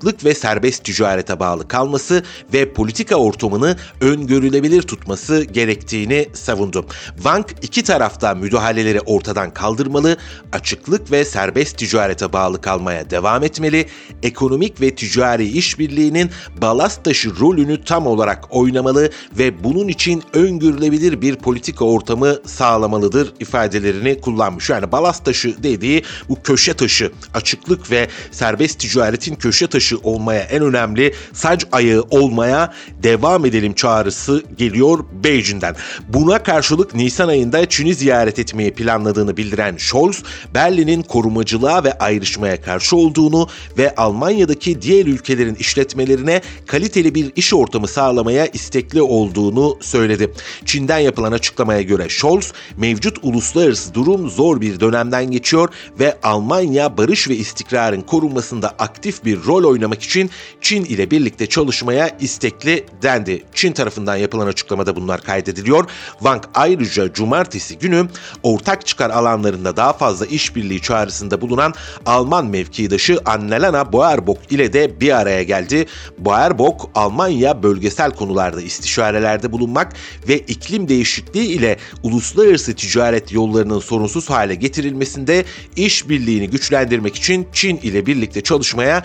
açıklık 0.00 0.24
ve 0.24 0.34
serbest 0.34 0.84
ticarete 0.84 1.40
bağlı 1.40 1.68
kalması 1.68 2.22
ve 2.52 2.72
politika 2.72 3.16
ortamını 3.16 3.76
öngörülebilir 4.00 4.82
tutması 4.82 5.44
gerektiğini 5.44 6.28
savundu. 6.32 6.86
Wang 7.14 7.46
iki 7.62 7.82
tarafta 7.82 8.34
müdahaleleri 8.34 9.00
ortadan 9.00 9.54
kaldırmalı, 9.54 10.16
açıklık 10.52 11.12
ve 11.12 11.24
serbest 11.24 11.78
ticarete 11.78 12.32
bağlı 12.32 12.60
kalmaya 12.60 13.10
devam 13.10 13.44
etmeli, 13.44 13.86
ekonomik 14.22 14.80
ve 14.80 14.94
ticari 14.94 15.48
işbirliğinin 15.48 16.30
balast 16.62 17.04
taşı 17.04 17.30
rolünü 17.40 17.84
tam 17.84 18.06
olarak 18.06 18.44
oynamalı 18.50 19.10
ve 19.38 19.64
bunun 19.64 19.88
için 19.88 20.22
öngörülebilir 20.32 21.20
bir 21.20 21.36
politika 21.36 21.84
ortamı 21.84 22.36
sağlamalıdır 22.46 23.32
ifadelerini 23.40 24.20
kullanmış. 24.20 24.70
Yani 24.70 24.92
balast 24.92 25.24
taşı 25.24 25.62
dediği 25.62 26.02
bu 26.28 26.42
köşe 26.42 26.74
taşı, 26.74 27.12
açıklık 27.34 27.90
ve 27.90 28.08
serbest 28.30 28.78
ticaretin 28.78 29.34
köşe 29.34 29.66
taşı 29.66 29.89
olmaya 29.96 30.40
en 30.40 30.62
önemli 30.62 31.14
sac 31.32 31.64
ayağı 31.72 32.04
olmaya 32.10 32.72
devam 33.02 33.46
edelim 33.46 33.72
çağrısı 33.72 34.42
geliyor 34.58 34.98
Beijing'den. 35.24 35.76
Buna 36.08 36.42
karşılık 36.42 36.94
Nisan 36.94 37.28
ayında 37.28 37.68
Çin'i 37.68 37.94
ziyaret 37.94 38.38
etmeyi 38.38 38.70
planladığını 38.70 39.36
bildiren 39.36 39.76
Scholz, 39.76 40.22
Berlin'in 40.54 41.02
korumacılığa 41.02 41.84
ve 41.84 41.98
ayrışmaya 41.98 42.62
karşı 42.62 42.96
olduğunu 42.96 43.48
ve 43.78 43.94
Almanya'daki 43.94 44.82
diğer 44.82 45.06
ülkelerin 45.06 45.54
işletmelerine 45.54 46.40
kaliteli 46.66 47.14
bir 47.14 47.32
iş 47.36 47.54
ortamı 47.54 47.88
sağlamaya 47.88 48.46
istekli 48.46 49.02
olduğunu 49.02 49.78
söyledi. 49.80 50.32
Çin'den 50.64 50.98
yapılan 50.98 51.32
açıklamaya 51.32 51.82
göre 51.82 52.08
Scholz, 52.08 52.52
mevcut 52.76 53.18
uluslararası 53.22 53.94
durum 53.94 54.30
zor 54.30 54.60
bir 54.60 54.80
dönemden 54.80 55.30
geçiyor 55.30 55.68
ve 56.00 56.18
Almanya 56.22 56.96
barış 56.96 57.28
ve 57.28 57.36
istikrarın 57.36 58.00
korunmasında 58.00 58.74
aktif 58.78 59.24
bir 59.24 59.44
rol 59.44 59.64
oynamak 59.80 60.02
için 60.02 60.30
Çin 60.60 60.84
ile 60.84 61.10
birlikte 61.10 61.46
çalışmaya 61.46 62.16
istekli 62.20 62.84
dendi. 63.02 63.44
Çin 63.54 63.72
tarafından 63.72 64.16
yapılan 64.16 64.46
açıklamada 64.46 64.96
bunlar 64.96 65.20
kaydediliyor. 65.20 65.84
Wang 66.18 66.44
ayrıca 66.54 67.12
cumartesi 67.12 67.78
günü 67.78 68.08
ortak 68.42 68.86
çıkar 68.86 69.10
alanlarında 69.10 69.76
daha 69.76 69.92
fazla 69.92 70.26
işbirliği 70.26 70.82
çağrısında 70.82 71.40
bulunan 71.40 71.74
Alman 72.06 72.46
mevkidaşı 72.46 73.18
Annalena 73.24 73.92
Baerbock 73.92 74.52
ile 74.52 74.72
de 74.72 75.00
bir 75.00 75.16
araya 75.16 75.42
geldi. 75.42 75.86
Baerbock, 76.18 76.84
Almanya 76.94 77.62
bölgesel 77.62 78.10
konularda 78.10 78.60
istişarelerde 78.60 79.52
bulunmak 79.52 79.92
ve 80.28 80.38
iklim 80.38 80.88
değişikliği 80.88 81.46
ile 81.46 81.76
uluslararası 82.02 82.74
ticaret 82.74 83.32
yollarının 83.32 83.80
sorunsuz 83.80 84.30
hale 84.30 84.54
getirilmesinde 84.54 85.44
işbirliğini 85.76 86.50
güçlendirmek 86.50 87.16
için 87.16 87.46
Çin 87.52 87.76
ile 87.76 88.06
birlikte 88.06 88.40
çalışmaya 88.40 89.02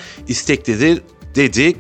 isteklidir 0.68 0.96
dedi. 0.98 1.15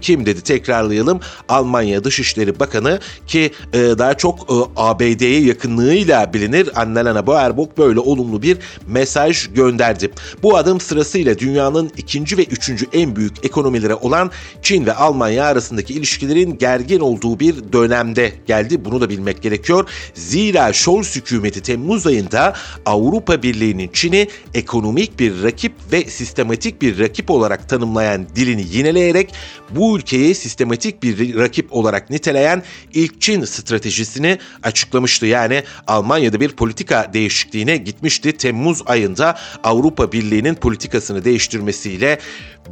Kim 0.01 0.25
dedi 0.25 0.41
tekrarlayalım. 0.41 1.19
Almanya 1.49 2.03
Dışişleri 2.03 2.59
Bakanı 2.59 2.99
ki 3.27 3.51
e, 3.73 3.79
daha 3.79 4.13
çok 4.13 4.39
e, 4.39 4.55
ABD'ye 4.75 5.41
yakınlığıyla 5.41 6.33
bilinir. 6.33 6.69
Annalena 6.81 7.27
Baerbock 7.27 7.77
böyle 7.77 7.99
olumlu 7.99 8.41
bir 8.41 8.57
mesaj 8.87 9.53
gönderdi. 9.53 10.11
Bu 10.43 10.57
adım 10.57 10.79
sırasıyla 10.79 11.39
dünyanın 11.39 11.91
ikinci 11.97 12.37
ve 12.37 12.43
üçüncü 12.43 12.85
en 12.93 13.15
büyük 13.15 13.45
ekonomileri 13.45 13.93
olan 13.93 14.31
Çin 14.61 14.85
ve 14.85 14.93
Almanya 14.93 15.45
arasındaki 15.45 15.93
ilişkilerin 15.93 16.57
gergin 16.57 16.99
olduğu 16.99 17.39
bir 17.39 17.55
dönemde 17.73 18.33
geldi. 18.47 18.85
Bunu 18.85 19.01
da 19.01 19.09
bilmek 19.09 19.41
gerekiyor. 19.41 19.89
Zira 20.13 20.73
Scholz 20.73 21.15
hükümeti 21.15 21.61
Temmuz 21.61 22.07
ayında 22.07 22.53
Avrupa 22.85 23.43
Birliği'nin 23.43 23.89
Çin'i 23.93 24.27
ekonomik 24.53 25.19
bir 25.19 25.43
rakip 25.43 25.73
ve 25.91 26.03
sistematik 26.03 26.81
bir 26.81 26.99
rakip 26.99 27.31
olarak 27.31 27.69
tanımlayan 27.69 28.27
dilini 28.35 28.65
yineleyerek 28.71 29.33
bu 29.69 29.97
ülkeyi 29.97 30.35
sistematik 30.35 31.03
bir 31.03 31.35
rakip 31.35 31.73
olarak 31.73 32.09
niteleyen 32.09 32.63
ilk 32.93 33.21
Çin 33.21 33.45
stratejisini 33.45 34.39
açıklamıştı. 34.63 35.25
Yani 35.25 35.63
Almanya'da 35.87 36.39
bir 36.39 36.49
politika 36.49 37.13
değişikliğine 37.13 37.77
gitmişti. 37.77 38.31
Temmuz 38.31 38.81
ayında 38.85 39.37
Avrupa 39.63 40.11
Birliği'nin 40.11 40.55
politikasını 40.55 41.25
değiştirmesiyle 41.25 42.19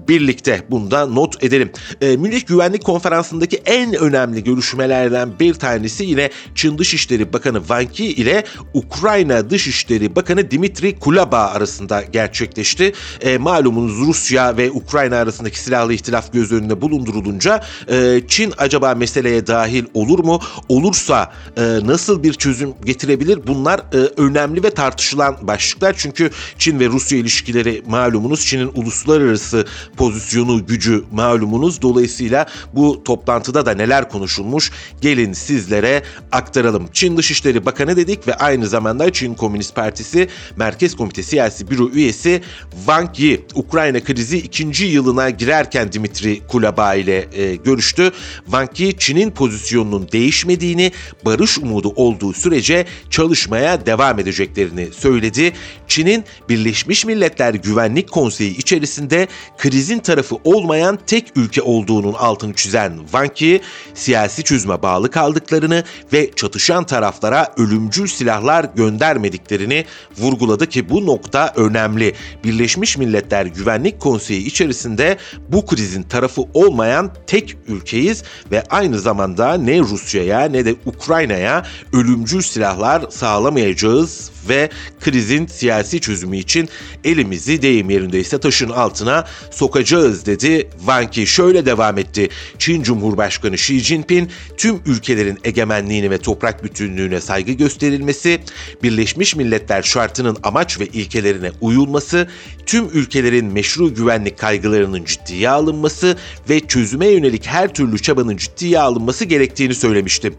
birlikte 0.07 0.63
bunda 0.71 1.05
not 1.05 1.43
edelim. 1.43 1.71
E, 2.01 2.17
Münih 2.17 2.45
Güvenlik 2.45 2.83
Konferansı'ndaki 2.83 3.57
en 3.65 3.93
önemli 3.93 4.43
görüşmelerden 4.43 5.39
bir 5.39 5.53
tanesi 5.53 6.03
yine 6.05 6.29
Çin 6.55 6.77
Dışişleri 6.77 7.33
Bakanı 7.33 7.59
Wang 7.59 7.99
Yi 7.99 8.07
ile 8.07 8.43
Ukrayna 8.73 9.49
Dışişleri 9.49 10.15
Bakanı 10.15 10.51
Dimitri 10.51 10.99
Kulaba 10.99 11.37
arasında 11.37 12.01
gerçekleşti. 12.01 12.93
E, 13.21 13.37
malumunuz 13.37 14.07
Rusya 14.07 14.57
ve 14.57 14.71
Ukrayna 14.71 15.15
arasındaki 15.15 15.59
silahlı 15.59 15.93
ihtilaf 15.93 16.33
göz 16.33 16.51
önünde 16.51 16.62
bulundurulunca 16.69 17.63
e, 17.91 18.21
Çin 18.27 18.53
acaba 18.57 18.95
meseleye 18.95 19.47
dahil 19.47 19.85
olur 19.93 20.19
mu? 20.19 20.39
Olursa 20.69 21.31
e, 21.57 21.61
nasıl 21.61 22.23
bir 22.23 22.33
çözüm 22.33 22.73
getirebilir? 22.85 23.47
Bunlar 23.47 23.79
e, 23.79 23.97
önemli 23.97 24.63
ve 24.63 24.69
tartışılan 24.69 25.37
başlıklar. 25.41 25.95
Çünkü 25.97 26.29
Çin 26.57 26.79
ve 26.79 26.87
Rusya 26.87 27.17
ilişkileri 27.17 27.83
malumunuz 27.87 28.45
Çin'in 28.45 28.71
uluslararası 28.75 29.65
pozisyonu, 29.97 30.65
gücü 30.65 31.03
malumunuz. 31.11 31.81
Dolayısıyla 31.81 32.45
bu 32.73 33.03
toplantıda 33.03 33.65
da 33.65 33.71
neler 33.73 34.09
konuşulmuş 34.09 34.71
gelin 35.01 35.33
sizlere 35.33 36.03
aktaralım. 36.31 36.87
Çin 36.93 37.17
Dışişleri 37.17 37.65
Bakanı 37.65 37.97
dedik 37.97 38.27
ve 38.27 38.35
aynı 38.35 38.67
zamanda 38.67 39.13
Çin 39.13 39.33
Komünist 39.33 39.75
Partisi 39.75 40.27
Merkez 40.57 40.95
Komitesi 40.95 41.33
Siyasi 41.33 41.69
Büro 41.69 41.89
üyesi 41.89 42.41
Wang 42.71 43.19
Yi, 43.19 43.45
Ukrayna 43.55 44.03
krizi 44.03 44.37
ikinci 44.37 44.85
yılına 44.85 45.29
girerken 45.29 45.91
Dimitri 45.91 46.41
Kulaba 46.53 46.95
ile 46.95 47.27
e, 47.33 47.55
görüştü. 47.55 48.11
Wang 48.45 48.79
Yi, 48.79 48.97
Çin'in 48.97 49.31
pozisyonunun 49.31 50.09
değişmediğini, 50.11 50.91
barış 51.25 51.57
umudu 51.57 51.89
olduğu 51.95 52.33
sürece 52.33 52.85
çalışmaya 53.09 53.85
devam 53.85 54.19
edeceklerini 54.19 54.87
söyledi. 54.91 55.53
Çin'in 55.87 56.23
Birleşmiş 56.49 57.05
Milletler 57.05 57.53
Güvenlik 57.53 58.11
Konseyi 58.11 58.57
içerisinde 58.57 59.27
krizin 59.57 59.99
tarafı 59.99 60.35
olmayan 60.43 60.99
tek 61.07 61.25
ülke 61.35 61.61
olduğunun 61.61 62.13
altını 62.13 62.53
çizen 62.53 62.97
Wang 63.01 63.41
Yi, 63.41 63.61
siyasi 63.93 64.43
çözüme 64.43 64.81
bağlı 64.81 65.11
kaldıklarını 65.11 65.83
ve 66.13 66.31
çatışan 66.35 66.83
taraflara 66.83 67.53
ölümcül 67.57 68.07
silahlar 68.07 68.65
göndermediklerini 68.75 69.85
vurguladı 70.17 70.69
ki 70.69 70.89
bu 70.89 71.05
nokta 71.05 71.53
önemli. 71.55 72.13
Birleşmiş 72.43 72.97
Milletler 72.97 73.45
Güvenlik 73.45 73.99
Konseyi 73.99 74.45
içerisinde 74.45 75.17
bu 75.49 75.65
krizin 75.65 76.03
tarafı 76.03 76.42
olmayan 76.53 77.11
tek 77.27 77.57
ülkeyiz 77.67 78.23
ve 78.51 78.63
aynı 78.69 78.99
zamanda 78.99 79.53
ne 79.53 79.79
Rusya'ya 79.79 80.45
ne 80.45 80.65
de 80.65 80.75
Ukrayna'ya 80.85 81.65
ölümcül 81.93 82.41
silahlar 82.41 83.05
sağlamayacağız 83.09 84.32
ve 84.49 84.69
krizin 85.01 85.47
siyasi 85.47 85.99
çözümü 85.99 86.37
için 86.37 86.69
elimizi 87.03 87.61
deyim 87.61 87.89
yerindeyse 87.89 88.37
taşın 88.37 88.69
altına 88.69 89.27
sokacağız 89.51 90.25
dedi. 90.25 90.69
Wang 90.77 91.17
Yi 91.17 91.27
şöyle 91.27 91.65
devam 91.65 91.97
etti. 91.97 92.29
Çin 92.59 92.83
Cumhurbaşkanı 92.83 93.55
Xi 93.55 93.79
Jinping 93.79 94.29
tüm 94.57 94.81
ülkelerin 94.85 95.39
egemenliğine 95.43 96.09
ve 96.09 96.17
toprak 96.17 96.63
bütünlüğüne 96.63 97.21
saygı 97.21 97.51
gösterilmesi, 97.51 98.39
Birleşmiş 98.83 99.35
Milletler 99.35 99.81
şartının 99.81 100.37
amaç 100.43 100.79
ve 100.79 100.85
ilkelerine 100.85 101.51
uyulması, 101.61 102.27
tüm 102.65 102.89
ülkelerin 102.93 103.45
meşru 103.45 103.95
güvenlik 103.95 104.37
kaygılarının 104.39 105.05
ciddiye 105.05 105.49
alınması 105.49 106.17
ve 106.49 106.59
çözüme 106.59 107.07
yönelik 107.07 107.47
her 107.47 107.73
türlü 107.73 107.99
çabanın 107.99 108.37
ciddiye 108.37 108.79
alınması 108.79 109.25
gerektiğini 109.25 109.75
söylemişti. 109.75 110.33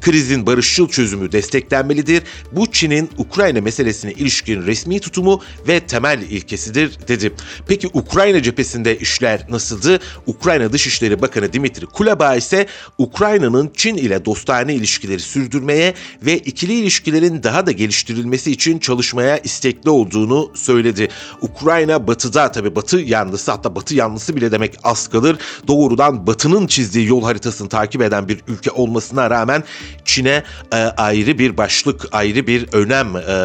Krizin 0.00 0.46
barışçıl 0.46 0.88
çözümü 0.88 1.32
desteklenmelidir. 1.32 2.22
Bu 2.52 2.72
Çin'in 2.72 3.10
Ukrayna 3.50 3.64
meselesine 3.64 4.12
ilişkin 4.12 4.66
resmi 4.66 5.00
tutumu 5.00 5.40
ve 5.68 5.80
temel 5.80 6.22
ilkesidir 6.22 6.98
dedi. 7.08 7.32
Peki 7.68 7.88
Ukrayna 7.92 8.42
cephesinde 8.42 8.98
işler 8.98 9.46
nasıldı? 9.50 9.98
Ukrayna 10.26 10.72
Dışişleri 10.72 11.22
Bakanı 11.22 11.52
Dimitri 11.52 11.86
Kuleba 11.86 12.36
ise 12.36 12.66
Ukrayna'nın 12.98 13.70
Çin 13.76 13.96
ile 13.96 14.24
dostane 14.24 14.74
ilişkileri 14.74 15.20
sürdürmeye 15.20 15.94
ve 16.22 16.38
ikili 16.38 16.72
ilişkilerin 16.72 17.42
daha 17.42 17.66
da 17.66 17.72
geliştirilmesi 17.72 18.50
için 18.50 18.78
çalışmaya 18.78 19.38
istekli 19.38 19.90
olduğunu 19.90 20.52
söyledi. 20.54 21.08
Ukrayna 21.40 22.06
batıda 22.06 22.52
tabi 22.52 22.76
batı 22.76 22.98
yanlısı 22.98 23.50
hatta 23.50 23.74
batı 23.74 23.94
yanlısı 23.94 24.36
bile 24.36 24.52
demek 24.52 24.74
az 24.82 25.08
kalır. 25.08 25.38
Doğrudan 25.68 26.26
batının 26.26 26.66
çizdiği 26.66 27.06
yol 27.06 27.22
haritasını 27.22 27.68
takip 27.68 28.02
eden 28.02 28.28
bir 28.28 28.40
ülke 28.48 28.70
olmasına 28.70 29.30
rağmen 29.30 29.64
Çin'e 30.04 30.44
e, 30.72 30.76
ayrı 30.76 31.38
bir 31.38 31.56
başlık, 31.56 32.06
ayrı 32.12 32.46
bir 32.46 32.72
önem 32.72 33.16
e, 33.16 33.39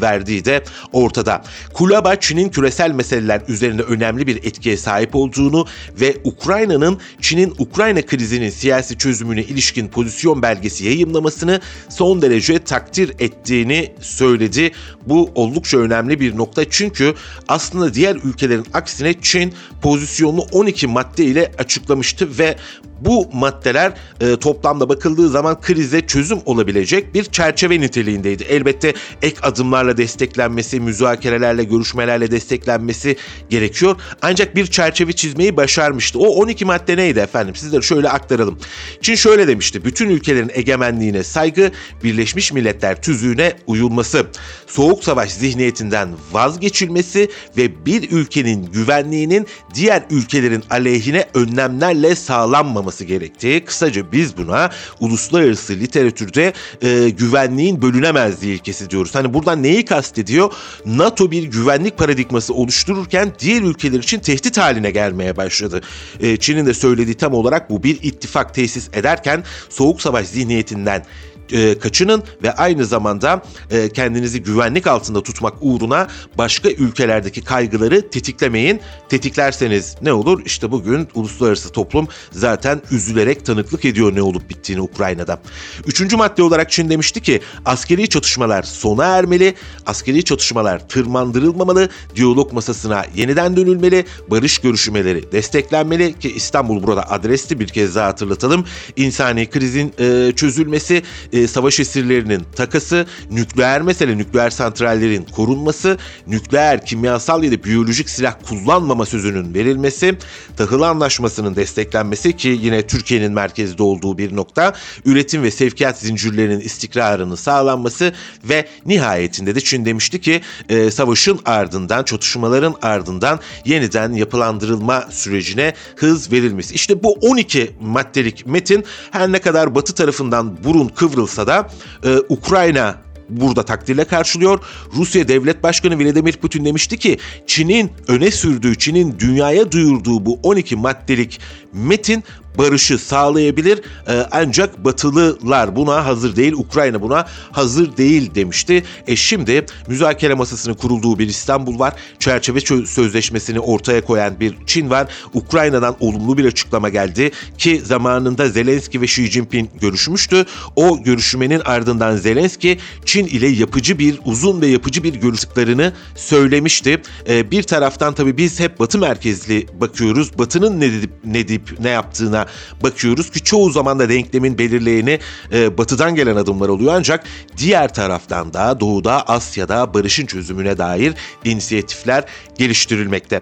verdiği 0.00 0.44
de 0.44 0.64
ortada. 0.92 1.42
Kulaba 1.74 2.16
Çin'in 2.16 2.48
küresel 2.48 2.90
meseleler 2.90 3.42
üzerine 3.48 3.82
önemli 3.82 4.26
bir 4.26 4.36
etkiye 4.36 4.76
sahip 4.76 5.14
olduğunu 5.14 5.66
ve 6.00 6.16
Ukrayna'nın 6.24 6.98
Çin'in 7.20 7.54
Ukrayna 7.58 8.02
krizinin 8.02 8.50
siyasi 8.50 8.98
çözümüne 8.98 9.42
ilişkin 9.42 9.88
pozisyon 9.88 10.42
belgesi 10.42 10.84
yayımlamasını 10.84 11.60
son 11.88 12.22
derece 12.22 12.58
takdir 12.58 13.14
ettiğini 13.18 13.92
söyledi. 14.00 14.72
Bu 15.06 15.30
oldukça 15.34 15.78
önemli 15.78 16.20
bir 16.20 16.36
nokta 16.36 16.70
çünkü 16.70 17.14
aslında 17.48 17.94
diğer 17.94 18.16
ülkelerin 18.16 18.66
aksine 18.72 19.14
Çin 19.22 19.54
pozisyonunu 19.82 20.46
12 20.52 20.86
madde 20.86 21.24
ile 21.24 21.52
açıklamıştı 21.58 22.38
ve 22.38 22.56
bu 23.00 23.28
maddeler 23.32 23.92
e, 24.20 24.36
toplamda 24.36 24.88
bakıldığı 24.88 25.28
zaman 25.28 25.60
krize 25.60 26.00
çözüm 26.00 26.38
olabilecek 26.46 27.14
bir 27.14 27.24
çerçeve 27.24 27.80
niteliğindeydi. 27.80 28.42
Elbette 28.42 28.94
ek 29.22 29.36
adımlarla 29.42 29.96
desteklenmesi, 29.96 30.80
müzakerelerle, 30.80 31.64
görüşmelerle 31.64 32.30
desteklenmesi 32.30 33.16
gerekiyor. 33.50 33.96
Ancak 34.22 34.56
bir 34.56 34.66
çerçeve 34.66 35.12
çizmeyi 35.12 35.56
başarmıştı. 35.56 36.18
O 36.18 36.26
12 36.26 36.64
madde 36.64 36.96
neydi 36.96 37.18
efendim? 37.18 37.54
Sizlere 37.54 37.82
şöyle 37.82 38.08
aktaralım. 38.08 38.58
Çin 39.00 39.14
şöyle 39.14 39.48
demişti. 39.48 39.84
Bütün 39.84 40.10
ülkelerin 40.10 40.50
egemenliğine 40.54 41.22
saygı, 41.22 41.70
Birleşmiş 42.04 42.52
Milletler 42.52 43.02
tüzüğüne 43.02 43.52
uyulması, 43.66 44.26
soğuk 44.66 45.04
savaş 45.04 45.30
zihniyetinden 45.32 46.08
vazgeçilmesi 46.32 47.30
ve 47.56 47.86
bir 47.86 48.10
ülkenin 48.10 48.72
güvenliğinin 48.72 49.46
diğer 49.74 50.02
ülkelerin 50.10 50.64
aleyhine 50.70 51.24
önlemlerle 51.34 52.16
sağlanmaması 52.16 53.04
gerektiği. 53.04 53.64
Kısaca 53.64 54.12
biz 54.12 54.36
buna 54.36 54.70
uluslararası 55.00 55.72
literatürde 55.72 56.52
e, 56.82 57.08
güvenliğin 57.08 57.82
bölünemezliği 57.82 58.54
ilkesi 58.54 58.90
diyoruz. 58.90 59.09
Hani 59.14 59.34
buradan 59.34 59.62
neyi 59.62 59.84
kastediyor? 59.84 60.52
NATO 60.86 61.30
bir 61.30 61.42
güvenlik 61.42 61.98
paradigması 61.98 62.54
oluştururken 62.54 63.32
diğer 63.38 63.62
ülkeler 63.62 63.98
için 63.98 64.20
tehdit 64.20 64.58
haline 64.58 64.90
gelmeye 64.90 65.36
başladı. 65.36 65.80
E, 66.20 66.36
Çin'in 66.36 66.66
de 66.66 66.74
söylediği 66.74 67.16
tam 67.16 67.34
olarak 67.34 67.70
bu 67.70 67.82
bir 67.82 67.98
ittifak 68.02 68.54
tesis 68.54 68.88
ederken 68.92 69.44
soğuk 69.68 70.02
savaş 70.02 70.26
zihniyetinden 70.26 71.04
e, 71.52 71.78
kaçının 71.78 72.22
ve 72.42 72.52
aynı 72.52 72.84
zamanda 72.84 73.42
e, 73.70 73.88
kendinizi 73.88 74.42
güvenlik 74.42 74.86
altında 74.86 75.22
tutmak 75.22 75.54
uğruna 75.60 76.08
başka 76.38 76.68
ülkelerdeki 76.70 77.44
kaygıları 77.44 78.10
tetiklemeyin. 78.10 78.80
Tetiklerseniz 79.08 79.96
ne 80.02 80.12
olur? 80.12 80.42
İşte 80.44 80.70
bugün 80.70 81.08
uluslararası 81.14 81.70
toplum 81.70 82.08
zaten 82.30 82.82
üzülerek 82.90 83.46
tanıklık 83.46 83.84
ediyor 83.84 84.14
ne 84.14 84.22
olup 84.22 84.50
bittiğini 84.50 84.82
Ukrayna'da. 84.82 85.40
Üçüncü 85.86 86.16
madde 86.16 86.42
olarak 86.42 86.70
Çin 86.70 86.90
demişti 86.90 87.20
ki 87.22 87.40
askeri 87.64 88.08
çatışmalar 88.08 88.62
sona 88.62 89.04
ermeli, 89.04 89.54
askeri 89.86 90.24
çatışmalar 90.24 90.88
tırmandırılmamalı, 90.88 91.88
diyalog 92.16 92.52
masasına 92.52 93.04
yeniden 93.14 93.56
dönülmeli, 93.56 94.04
barış 94.28 94.58
görüşmeleri 94.58 95.32
desteklenmeli 95.32 96.18
ki 96.18 96.32
İstanbul 96.32 96.82
burada 96.82 97.10
adresti 97.10 97.60
bir 97.60 97.68
kez 97.68 97.94
daha 97.94 98.06
hatırlatalım. 98.06 98.64
İnsani 98.96 99.50
krizin 99.50 99.92
e, 99.98 100.32
çözülmesi, 100.36 101.02
e, 101.32 101.39
savaş 101.48 101.80
esirlerinin 101.80 102.42
takası, 102.56 103.06
nükleer 103.30 103.82
mesele 103.82 104.18
nükleer 104.18 104.50
santrallerin 104.50 105.26
korunması, 105.36 105.98
nükleer, 106.26 106.86
kimyasal 106.86 107.44
ya 107.44 107.52
da 107.52 107.64
biyolojik 107.64 108.10
silah 108.10 108.34
kullanmama 108.48 109.06
sözünün 109.06 109.54
verilmesi, 109.54 110.18
tahıl 110.56 110.82
anlaşmasının 110.82 111.56
desteklenmesi 111.56 112.36
ki 112.36 112.58
yine 112.62 112.86
Türkiye'nin 112.86 113.32
merkezde 113.32 113.82
olduğu 113.82 114.18
bir 114.18 114.36
nokta, 114.36 114.72
üretim 115.04 115.42
ve 115.42 115.50
sevkiyat 115.50 115.98
zincirlerinin 115.98 116.60
istikrarının 116.60 117.34
sağlanması 117.34 118.12
ve 118.44 118.66
nihayetinde 118.86 119.54
de 119.54 119.60
Çin 119.60 119.84
demişti 119.84 120.20
ki 120.20 120.40
e, 120.68 120.90
savaşın 120.90 121.40
ardından, 121.44 122.04
çatışmaların 122.04 122.74
ardından 122.82 123.40
yeniden 123.64 124.12
yapılandırılma 124.12 125.04
sürecine 125.10 125.74
hız 125.96 126.32
verilmesi. 126.32 126.74
İşte 126.74 127.02
bu 127.02 127.12
12 127.12 127.70
maddelik 127.80 128.46
metin 128.46 128.84
her 129.10 129.32
ne 129.32 129.38
kadar 129.38 129.74
Batı 129.74 129.94
tarafından 129.94 130.64
burun 130.64 130.88
kıvrılsa 131.30 131.46
da 131.46 131.68
e, 132.04 132.18
Ukrayna 132.28 132.96
burada 133.28 133.62
takdirle 133.62 134.04
karşılıyor. 134.04 134.60
Rusya 134.96 135.28
Devlet 135.28 135.62
Başkanı 135.62 135.98
Vladimir 135.98 136.32
Putin 136.32 136.64
demişti 136.64 136.98
ki 136.98 137.18
Çin'in 137.46 137.90
öne 138.08 138.30
sürdüğü, 138.30 138.78
Çin'in 138.78 139.18
dünyaya 139.18 139.72
duyurduğu 139.72 140.26
bu 140.26 140.38
12 140.42 140.76
maddelik 140.76 141.40
metin 141.72 142.24
barışı 142.58 142.98
sağlayabilir 142.98 143.80
e, 144.08 144.26
ancak 144.30 144.84
Batılılar 144.84 145.76
buna 145.76 146.06
hazır 146.06 146.36
değil, 146.36 146.52
Ukrayna 146.52 147.02
buna 147.02 147.26
hazır 147.52 147.96
değil 147.96 148.34
demişti. 148.34 148.84
E 149.06 149.16
şimdi 149.16 149.66
müzakere 149.88 150.34
masasının 150.34 150.74
kurulduğu 150.74 151.18
bir 151.18 151.28
İstanbul 151.28 151.78
var, 151.78 151.94
çerçeve 152.18 152.60
sözleşmesini 152.86 153.60
ortaya 153.60 154.04
koyan 154.04 154.40
bir 154.40 154.54
Çin 154.66 154.90
var. 154.90 155.08
Ukrayna'dan 155.34 155.96
olumlu 156.00 156.38
bir 156.38 156.44
açıklama 156.44 156.88
geldi 156.88 157.30
ki 157.58 157.82
zamanında 157.84 158.48
Zelenski 158.48 159.00
ve 159.00 159.04
Xi 159.04 159.26
Jinping 159.26 159.68
görüşmüştü. 159.80 160.46
O 160.76 161.02
görüşmenin 161.02 161.60
ardından 161.64 162.16
Zelenski 162.16 162.78
Çin 163.04 163.26
ile 163.26 163.48
yapıcı 163.48 163.98
bir 163.98 164.18
uzun 164.24 164.60
ve 164.60 164.66
yapıcı 164.66 165.02
bir 165.02 165.14
görüştüklerini 165.14 165.92
söylemişti. 166.16 167.02
E, 167.28 167.50
bir 167.50 167.62
taraftan 167.62 168.14
tabii 168.14 168.36
biz 168.36 168.60
hep 168.60 168.80
Batı 168.80 168.98
merkezli 168.98 169.66
bakıyoruz. 169.80 170.38
Batı'nın 170.38 170.80
ne 171.24 171.48
deyip 171.48 171.78
ne 171.78 171.90
ne 171.90 171.90
yaptığına 171.90 172.39
bakıyoruz 172.82 173.30
ki 173.30 173.44
çoğu 173.44 173.70
zaman 173.70 173.98
da 173.98 174.08
denklemin 174.08 174.58
belirleyeni 174.58 175.18
e, 175.52 175.78
batıdan 175.78 176.14
gelen 176.14 176.36
adımlar 176.36 176.68
oluyor 176.68 176.94
ancak 176.94 177.24
diğer 177.56 177.94
taraftan 177.94 178.52
da 178.52 178.80
doğuda 178.80 179.22
Asya'da 179.28 179.94
barışın 179.94 180.26
çözümüne 180.26 180.78
dair 180.78 181.14
inisiyatifler 181.44 182.24
geliştirilmekte. 182.58 183.40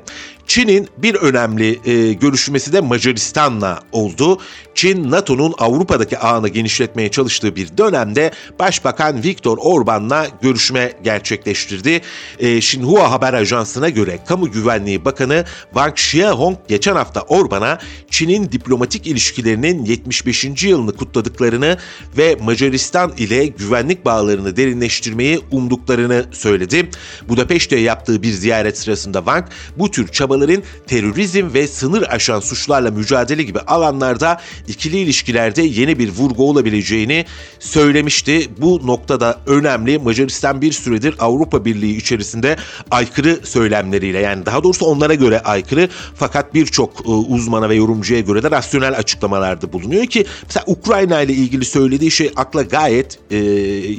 Çin'in 0.48 0.88
bir 0.96 1.14
önemli 1.14 1.80
e, 1.84 2.12
görüşmesi 2.12 2.72
de 2.72 2.80
Macaristan'la 2.80 3.80
oldu. 3.92 4.40
Çin, 4.74 5.10
NATO'nun 5.10 5.54
Avrupa'daki 5.58 6.18
ağını 6.18 6.48
genişletmeye 6.48 7.10
çalıştığı 7.10 7.56
bir 7.56 7.78
dönemde 7.78 8.30
Başbakan 8.58 9.22
Viktor 9.22 9.58
Orban'la 9.60 10.26
görüşme 10.42 10.92
gerçekleştirdi. 11.04 12.00
E, 12.38 12.56
Xinhua 12.56 13.10
Haber 13.10 13.34
Ajansı'na 13.34 13.88
göre 13.88 14.18
Kamu 14.26 14.50
Güvenliği 14.50 15.04
Bakanı 15.04 15.44
Wang 15.64 15.92
Xiaohong 15.92 16.56
geçen 16.68 16.94
hafta 16.94 17.20
Orban'a 17.20 17.78
Çin'in 18.10 18.52
diplomatik 18.52 19.06
ilişkilerinin 19.06 19.84
75. 19.84 20.64
yılını 20.64 20.96
kutladıklarını 20.96 21.78
ve 22.18 22.36
Macaristan 22.42 23.12
ile 23.18 23.46
güvenlik 23.46 24.04
bağlarını 24.04 24.56
derinleştirmeyi 24.56 25.40
umduklarını 25.50 26.24
söyledi. 26.32 26.90
Budapeşte 27.28 27.76
yaptığı 27.76 28.22
bir 28.22 28.32
ziyaret 28.32 28.78
sırasında 28.78 29.18
Wang 29.18 29.44
bu 29.76 29.90
tür 29.90 30.08
çabaların 30.38 30.62
terörizm 30.86 31.54
ve 31.54 31.68
sınır 31.68 32.02
aşan 32.08 32.40
suçlarla 32.40 32.90
mücadele 32.90 33.42
gibi 33.42 33.60
alanlarda 33.60 34.40
ikili 34.68 34.98
ilişkilerde 34.98 35.62
yeni 35.62 35.98
bir 35.98 36.08
vurgu 36.08 36.50
olabileceğini 36.50 37.24
söylemişti. 37.58 38.48
Bu 38.58 38.86
noktada 38.86 39.40
önemli. 39.46 39.98
Macaristan 39.98 40.60
bir 40.60 40.72
süredir 40.72 41.14
Avrupa 41.18 41.64
Birliği 41.64 41.96
içerisinde 41.96 42.56
aykırı 42.90 43.40
söylemleriyle 43.44 44.18
yani 44.18 44.46
daha 44.46 44.62
doğrusu 44.62 44.84
onlara 44.84 45.14
göre 45.14 45.40
aykırı 45.40 45.88
fakat 46.14 46.54
birçok 46.54 47.06
e, 47.06 47.08
uzmana 47.08 47.68
ve 47.68 47.74
yorumcuya 47.74 48.20
göre 48.20 48.42
de 48.42 48.50
rasyonel 48.50 48.98
açıklamalarda 48.98 49.72
bulunuyor 49.72 50.06
ki 50.06 50.24
mesela 50.42 50.64
Ukrayna 50.66 51.20
ile 51.20 51.32
ilgili 51.32 51.64
söylediği 51.64 52.10
şey 52.10 52.32
akla 52.36 52.62
gayet 52.62 53.18
e, 53.30 53.36